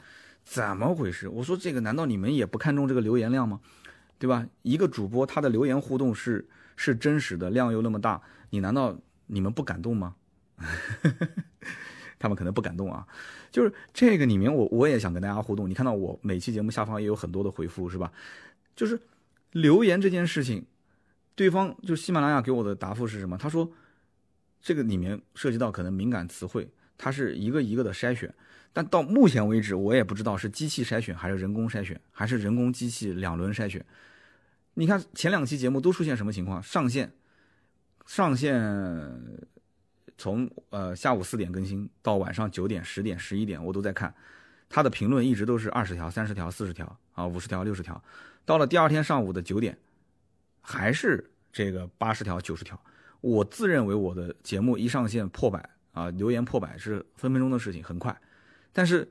[0.45, 1.29] 怎么回事？
[1.29, 3.61] 我说这个难道你们也不看重这个留言量吗？
[4.21, 4.47] 对吧？
[4.63, 6.47] 一个主播他的留言互动是
[6.77, 8.97] 是真实的，量又那么大，你难道
[9.27, 10.15] 你们不感动吗？
[12.21, 13.05] 他们可能不感动啊。
[13.51, 15.69] 就是这个里面，我我也想跟大家互动。
[15.69, 18.13] 你看到我每期节目下方也有很多的回复，是吧？
[18.77, 19.01] 就是。
[19.53, 20.65] 留言这件事情，
[21.35, 23.37] 对方就喜马拉雅给我的答复是什么？
[23.37, 23.69] 他说，
[24.63, 28.33] 这个里面涉及到可能敏感词汇，它是一个一个的筛选。
[28.73, 33.85] 但到目前为止，我也不知道是机器筛选还是人工筛选，还是人工机器两轮筛选。
[34.81, 36.63] 你看前两期节目都出现什么情况？
[36.63, 37.13] 上线，
[38.07, 38.59] 上线，
[40.17, 44.15] 从呃下午四点更新到晚上九点、十点、十一点，我都在看，
[44.71, 48.03] 他的评论一直都是二十条、三十条、四十条啊、五十条、六十条。
[48.47, 49.77] 到了第二天上午的九点，
[50.63, 52.83] 还是这个八十条、九十条。
[53.21, 58.19] 我自认为我的节目一上线破百啊，留言破百是分分钟的事情，很快。
[58.73, 59.07] 但是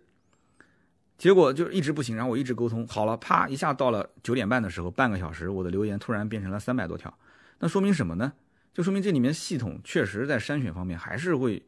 [1.19, 2.87] 结果就一直不行，然后我一直沟通。
[2.87, 7.13] 好了，啪一下到了九点半的时候，半个小时，我的留言突然变成了三百多条，
[7.59, 8.31] 那说明什么呢？
[8.73, 11.61] 就说明这里面系统确实在筛选方面还是会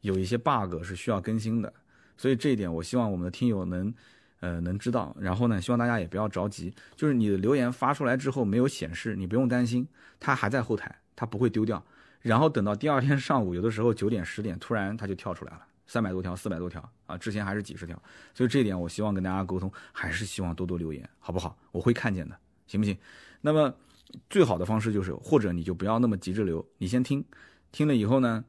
[0.00, 1.72] 有一些 bug 是需要更新的，
[2.16, 3.94] 所以这一点我希望我们的听友能
[4.40, 9.86] 呃能知道，然后呢，希望大家也不要着急，就是你的留言发出来之后没有显示，你不用担心，
[10.18, 11.84] 它还在后台，它不会丢掉，
[12.22, 15.67] 然后等到第二天上午，有的时候九点十点突然它就跳出来了。
[15.88, 17.16] 三百多条，四百多条啊！
[17.16, 18.00] 之前还是几十条，
[18.34, 21.58] 所以这一点我希望跟大家沟通，还是希望多多留言，好不好？
[21.72, 22.96] 我会看见的，行不行？
[23.40, 23.74] 那么
[24.28, 27.24] 最好的方式就是，或者你就不要那么急着留，你先听，
[27.72, 28.44] 听了以后呢，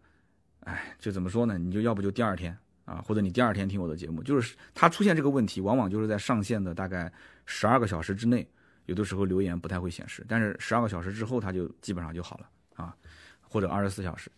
[0.66, 1.58] 哎，就怎么说呢？
[1.58, 7.12] 你就要不就第二天啊，或者你第二天听我的节目，就是它出现这个问题，往往就是在上线的大概
[7.46, 8.46] 十二个小时之内，
[8.86, 12.94] 有的时候留言不太会显示，但是十二个小时之后，它就基本上就好了啊，
[13.42, 14.30] 或者二十四小时。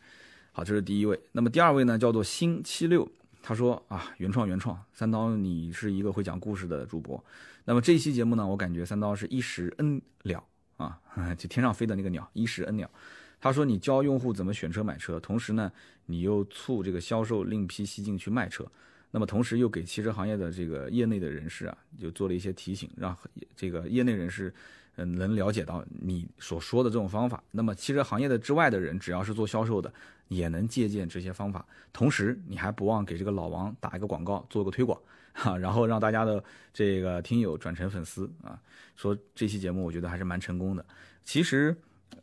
[0.53, 1.17] 好，这是第一位。
[1.31, 3.09] 那么第二位呢，叫做星七六。
[3.41, 7.23] 他说啊，原创原创，三刀你是一个会讲故事的主播。
[7.63, 10.45] 那么这一期节目呢，我感觉三刀是一石 N 鸟
[10.75, 10.99] 啊，
[11.39, 12.91] 就天上飞的那个鸟，一石 N 鸟。
[13.39, 15.71] 他说你教用户怎么选车买车，同时呢，
[16.05, 18.69] 你又促这个销售另辟蹊径去卖车。
[19.11, 23.17] 那么同时又给汽车行业的这个业内的人士啊，就做了一些提醒，让
[23.55, 24.53] 这个业内人士。
[24.97, 27.41] 嗯，能了解到你所说的这种方法。
[27.51, 29.91] 那么，汽车行业的之外的人，只要是做销售的，
[30.31, 31.65] 也能借鉴这些方法。
[31.91, 34.97] 同时，你还不忘给这个老王打一个广告，做个推广，
[35.33, 36.41] 哈，然后让大家的
[36.73, 38.57] 这个听友转成粉丝啊。
[38.95, 40.85] 说这期节目，我觉得还是蛮成功的。
[41.23, 41.75] 其实，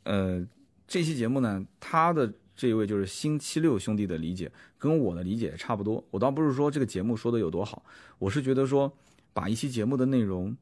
[0.04, 0.42] 呃，
[0.86, 6.02] 这期节目呢，他的这一位就是星期六兄弟的理解，跟我的理解差不多。
[6.10, 7.84] 我倒不是说这个节目说的有多好，
[8.18, 8.90] 我是觉得说，
[9.34, 10.56] 把一期节目的内容。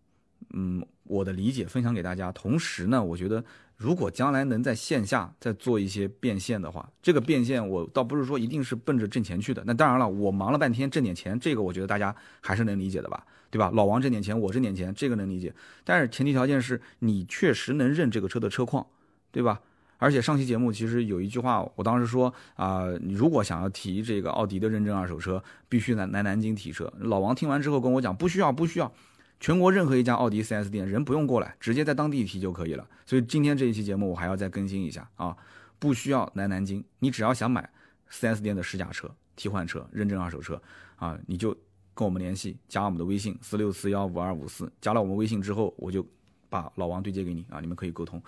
[0.51, 2.31] 嗯，我的理解分享给大家。
[2.31, 3.43] 同时呢，我觉得
[3.77, 9.63] 如果将来能在线下再做一些变现的话，这个变现我倒不是说一定是奔着挣钱去的。
[9.67, 13.71] 那当然了，我忙了半天挣点钱，这个我觉得大家还是能理解的吧， 对吧？
[13.75, 15.55] 老王挣点钱，我挣点钱，这个能理解。
[15.85, 18.87] 但是前提条件是你确实能认这个车的车况，
[19.31, 19.61] 对吧？
[19.99, 26.91] 而且上期节目其实有一句话，我当时说啊，你如果想要提这个奥迪的认证二手车，必须来来南京提车。
[26.99, 28.93] 老王听完之后跟我讲，不需要，不需要。
[29.39, 32.89] 全国任何一家奥迪 4S 店，人不用过来，直接在当地提就可以了。
[33.05, 35.37] 所以今天这一期节目我还要再更新一下啊，
[35.79, 37.69] 不需要来南京，你只要想买
[38.11, 40.61] 4S 店的试驾车、替换车、认证二手车
[40.97, 41.57] 啊，你就
[41.95, 44.73] 跟我们联系，加我们的微信四六四幺五二五四。
[44.81, 46.07] 加了我们微信之后，我就
[46.49, 48.23] 把老王对接给你啊，你们可以沟通。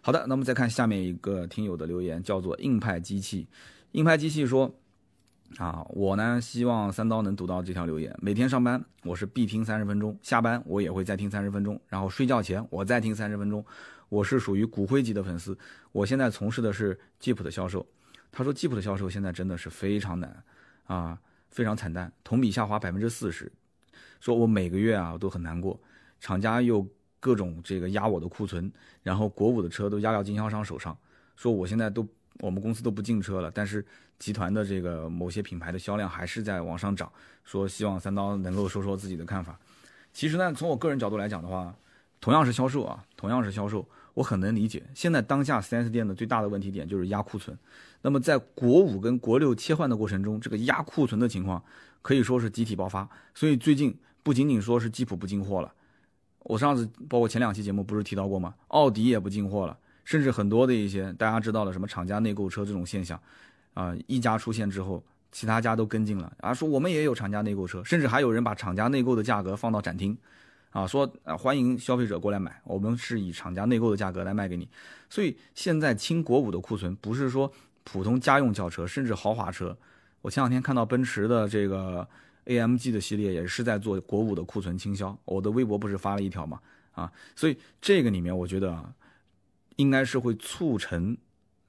[0.00, 3.46] 好的，那么再看下面一个听友的留言，叫做硬派机器，
[3.92, 4.74] 硬派机器说。
[5.58, 8.12] 啊，我呢希望三刀能读到这条留言。
[8.20, 13.64] 每天上班我是必听三十分钟，下班我也会再听三十分钟，然后睡觉前我再听三十分钟。
[14.08, 15.56] 我是属于骨灰级的粉丝。
[15.92, 17.86] 我现在从事的是吉普的销售。
[18.32, 20.44] 他说吉普的销售现在真的是非常难
[20.86, 21.18] 啊，
[21.50, 23.50] 非常惨淡，同比下滑百分之四十。
[24.18, 25.80] 说我每个月啊都很难过，
[26.18, 26.84] 厂家又
[27.20, 28.72] 各种这个压我的库存，
[29.02, 30.96] 然后国五的车都压到经销商手上。
[31.36, 32.04] 说我现在都。
[32.40, 33.84] 我们公司都不进车了，但是
[34.18, 37.10] 集团的这个某些品牌的销量还是在往上涨。
[37.44, 39.58] 说希望三刀能够说说自己的看法。
[40.12, 41.74] 其实呢，从我个人角度来讲的话，
[42.20, 44.82] 同样是销售啊，同样是销售，我很能理解。
[44.94, 47.56] 现在当下 4S 店的最大的问题点就是压库存。
[48.00, 51.62] 那么在国五跟国六切换的过程中，这个压库存的情况
[52.00, 53.08] 可以说是集体爆发。
[53.34, 55.72] 所以最近不仅仅说是吉普不进货了，
[56.40, 58.54] 我上次包括前两期节目不是提到过吗？
[58.68, 59.76] 奥迪也不进货了。
[60.04, 63.18] 甚至很多的一些大家知道的什么厂家内购车这种现象，
[63.72, 65.02] 啊，一家出现之后，
[65.32, 70.16] 其他家都跟进了啊，说我们也有厂家内购车，甚至还有人把厂家内购的价格放到展厅，
[70.70, 74.68] 啊，说啊欢迎消费者过来买，我们是以厂家内购的价格来卖给你。
[75.08, 77.50] 所以现在清国五的库存不是说
[77.82, 79.76] 普通家用轿车，甚至豪华车。
[80.20, 82.06] 我前两天看到奔驰的这个
[82.44, 86.60] AMG 的系列也是在做国五的库存清销，我的微博不是发了一条吗？
[86.92, 88.94] 啊，所以这个里面我觉得。
[89.76, 91.16] 应该是会促成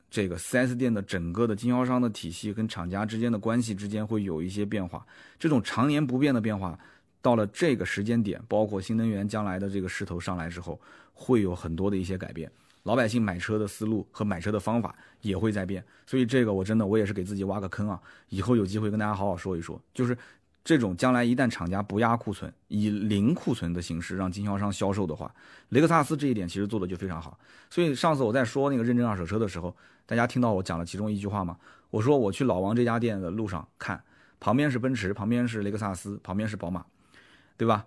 [0.09, 5.05] 这个 4S 店的整个的经销商的体系跟厂家之间的关系之间会有一些变化。
[5.37, 6.77] 这种常年不变的变化，
[7.21, 10.79] 到了这个时间点，包括新能源将来的这个势头上来之后，
[11.13, 12.49] 会有很多的一些改变。
[12.83, 15.83] 老百姓买车的思路和买车的方法也会在变。
[16.05, 17.99] 所以这个我真的我也是给自己挖个坑啊，
[18.29, 20.15] 以后有机会跟大家好好说一说，就是
[20.65, 25.31] 这种将来一旦厂家不压库存，以零库存的形式让经销商销售的话，
[25.69, 27.37] 雷克萨斯这一点其实做的就非常好。
[27.69, 29.73] 所以上次我在说那个认证二手车的时候，
[30.07, 31.55] 大家听到我讲了其中一句话吗？
[31.91, 34.03] 我说我去老王这家店的路上看，
[34.39, 36.83] 旁边是奔驰，旁边是雷克萨斯，旁边是宝马，
[37.55, 37.85] 对吧？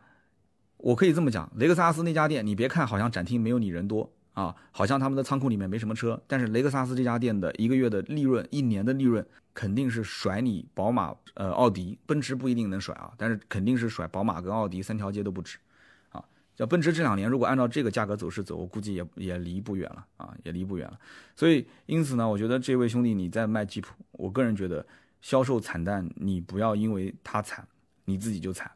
[0.77, 4.09] 我可以这么讲，雷克萨斯那家店，你别看好像展厅没有你人多
[4.39, 15.59] 啊，好像他们的仓库里面没什么车，但是雷克萨斯这家店的一个月的利润，一年的利润肯定是甩你宝马、呃奥迪、奔驰不一定能甩啊，但是肯定是甩宝马跟奥迪三条街都不止，
[16.11, 16.25] 啊，
[16.57, 20.97] 像奔驰这两年如果按照这个价格走势走，我估计也也离不远了啊，也离不远了。
[21.35, 24.87] 所以因此呢，我觉得这位兄弟你在卖吉普，我个人觉得
[25.21, 27.67] 销售惨淡，你不要因为他惨，
[28.05, 28.71] 你自己就惨，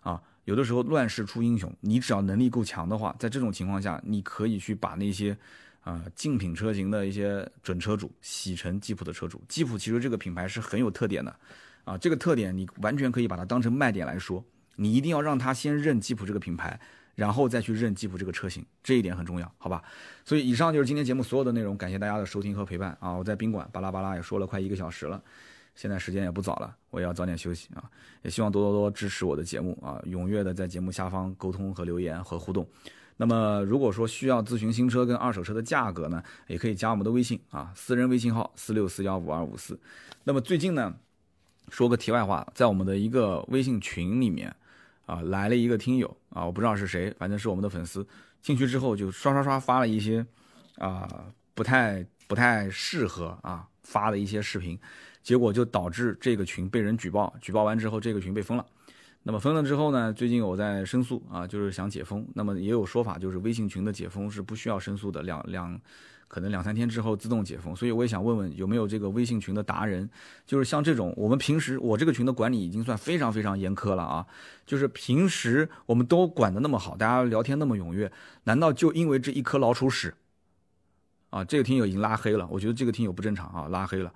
[0.00, 0.22] 啊。
[0.44, 5.36] 有的时候乱世出英雄，你只要能力够强的话，在这种情况下，你可以去把那些，
[5.82, 9.42] 啊竞品车型的一些准车主洗成吉普的车主。
[9.48, 11.34] 吉普其实这个品牌是很有特点的，
[11.84, 14.44] 啊，这个特点你完全可以把它当成卖点来说。
[14.76, 16.78] 你一定要让他先认吉普这个品牌，
[17.14, 19.82] 然后再去认吉普这个车型，这一点很重要，好吧？
[20.24, 23.12] 所以以上就是今天节目所有的内容，感谢大家的收听和陪伴啊！
[23.12, 25.22] 我在宾馆巴拉巴拉也说了快一个小时了。
[25.74, 27.90] 现在时间也不早了，我也要早点休息啊！
[28.22, 32.66] 也希望多多多支持我的节目啊，踊跃的在节目下方沟通和留言和互动。
[33.16, 39.78] 那么如果说需要咨询新车跟二手车的价格呢，也可以加我们的微信啊，私人微信号四六四幺五二五四。
[40.24, 40.94] 那么最近呢，
[41.68, 44.54] 说个题外话，在我们的一个微信群里面
[45.06, 48.06] 啊，来了一个听友啊，我不知道是谁，反正是我们的粉丝，
[48.40, 50.24] 进去之后就刷刷刷发了一些
[50.78, 54.78] 啊不太不太适合啊发的一些视频。
[55.24, 58.64] 结果就导致这个群被人举报，举报完之后，这个群被封了。
[59.22, 60.12] 那么封了之后呢？
[60.12, 62.24] 最近我在申诉啊，就是想解封。
[62.34, 65.80] 那么也有说法，就是微信群的解封是不需要申诉的，两两
[66.28, 67.74] 可能两三天之后自动解封。
[67.74, 70.06] 所以我也想问问，有没有这个微信群的达人？
[70.44, 74.26] 就是像这种，我们平时我这个群的管理已经算非常非常严苛了啊。
[74.66, 78.12] 就是平时我们都管得那么好，大家聊天那么踊跃，
[78.42, 80.12] 难道就因为这一颗老鼠屎
[81.30, 81.42] 啊？
[81.42, 84.12] 这个听友已经拉黑了，我觉得这个听友不正常啊，拉黑了。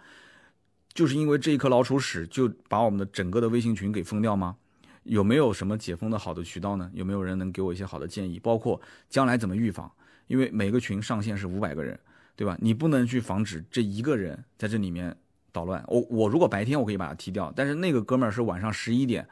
[0.94, 4.56] 就是因为这一颗老鼠屎，就把我们的整个的微信群给封掉吗？
[5.04, 6.90] 有没有什么解封的好的渠道呢？
[6.92, 8.38] 有没有人能给我一些好的建议？
[8.38, 9.90] 包括将来怎么预防？
[10.26, 11.98] 因为每个群上限是五百个人，
[12.36, 12.58] 对吧？
[12.60, 15.16] 你不能去防止这一个人在这里面
[15.52, 15.82] 捣乱。
[15.88, 19.26] 我我如果白天我可以把它踢掉，但是那个哥们儿是晚上十一点，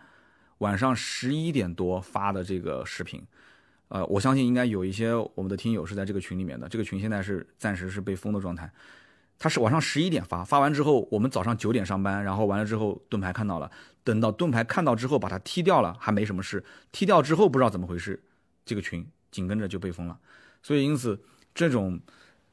[0.59, 3.23] 晚上十一点多发的这个视频，
[3.89, 6.67] 呃，我相信应该有一些我们的听友是在这个群里面的。
[6.69, 8.73] 这个群现在是暂时是被封的状态。
[9.39, 13.71] 他是晚上十一点发，发完之后我们早上九点上班，然后完了之后盾牌看到了，
[14.03, 16.65] 等到盾牌看到之后把他踢掉了，还没什么事。
[16.91, 18.23] 踢掉之后不知道怎么回事，
[18.65, 20.19] 这个群紧跟着就被封了。
[20.63, 21.21] 所以因此
[21.55, 22.01] 这种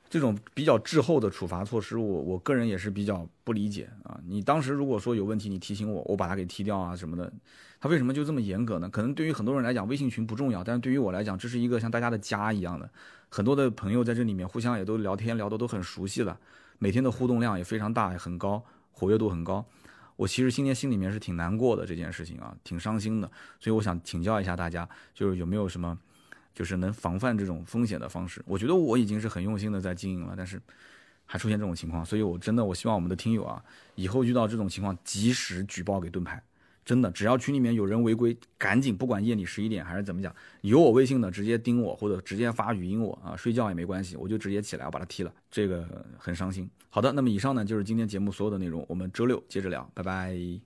[0.10, 4.20] 这种比较滞后的处罚措施，我我个人也是比较不理解啊。
[4.28, 7.32] 你当时如果说有问题，你提醒我，我把他给踢掉啊什么的，
[7.80, 8.90] 他为什么就这么严格呢？
[8.90, 12.90] 可能对于很多人来讲，微信群不重要，但是对于我来讲，这是一个像大家的家一样的，
[13.30, 16.38] 很多的朋友在这里面互相也都聊天聊的都很熟悉了。
[16.80, 19.66] 每天的互动量也非常大，也很高，活跃度很高。
[20.16, 23.30] 我其实今天心里面是挺难过的这件事情啊，挺伤心的。
[23.60, 25.98] 所以我想请教一下大家，就是有没有什么，
[26.54, 28.42] 就是能防范这种风险的方式？
[28.46, 30.62] 我觉得我已经是很用心的在经营了，但是
[31.26, 33.64] 还出现这种情况，所以我真的我希望我们的听友啊，
[33.96, 36.42] 以后遇到这种情况及时举报给盾牌。
[36.86, 45.86] 真的，只要群里面有人违规，赶紧不管夜里十一点还是怎么讲，有我微信的直接盯我或者直接发语音我啊，睡觉也没关系，我就直接起来我把他踢了，这个
[46.18, 46.70] 很伤心。
[46.90, 50.64] 好的，那么以上呢就是今天节目所有的内容，我们周六接着聊，拜拜。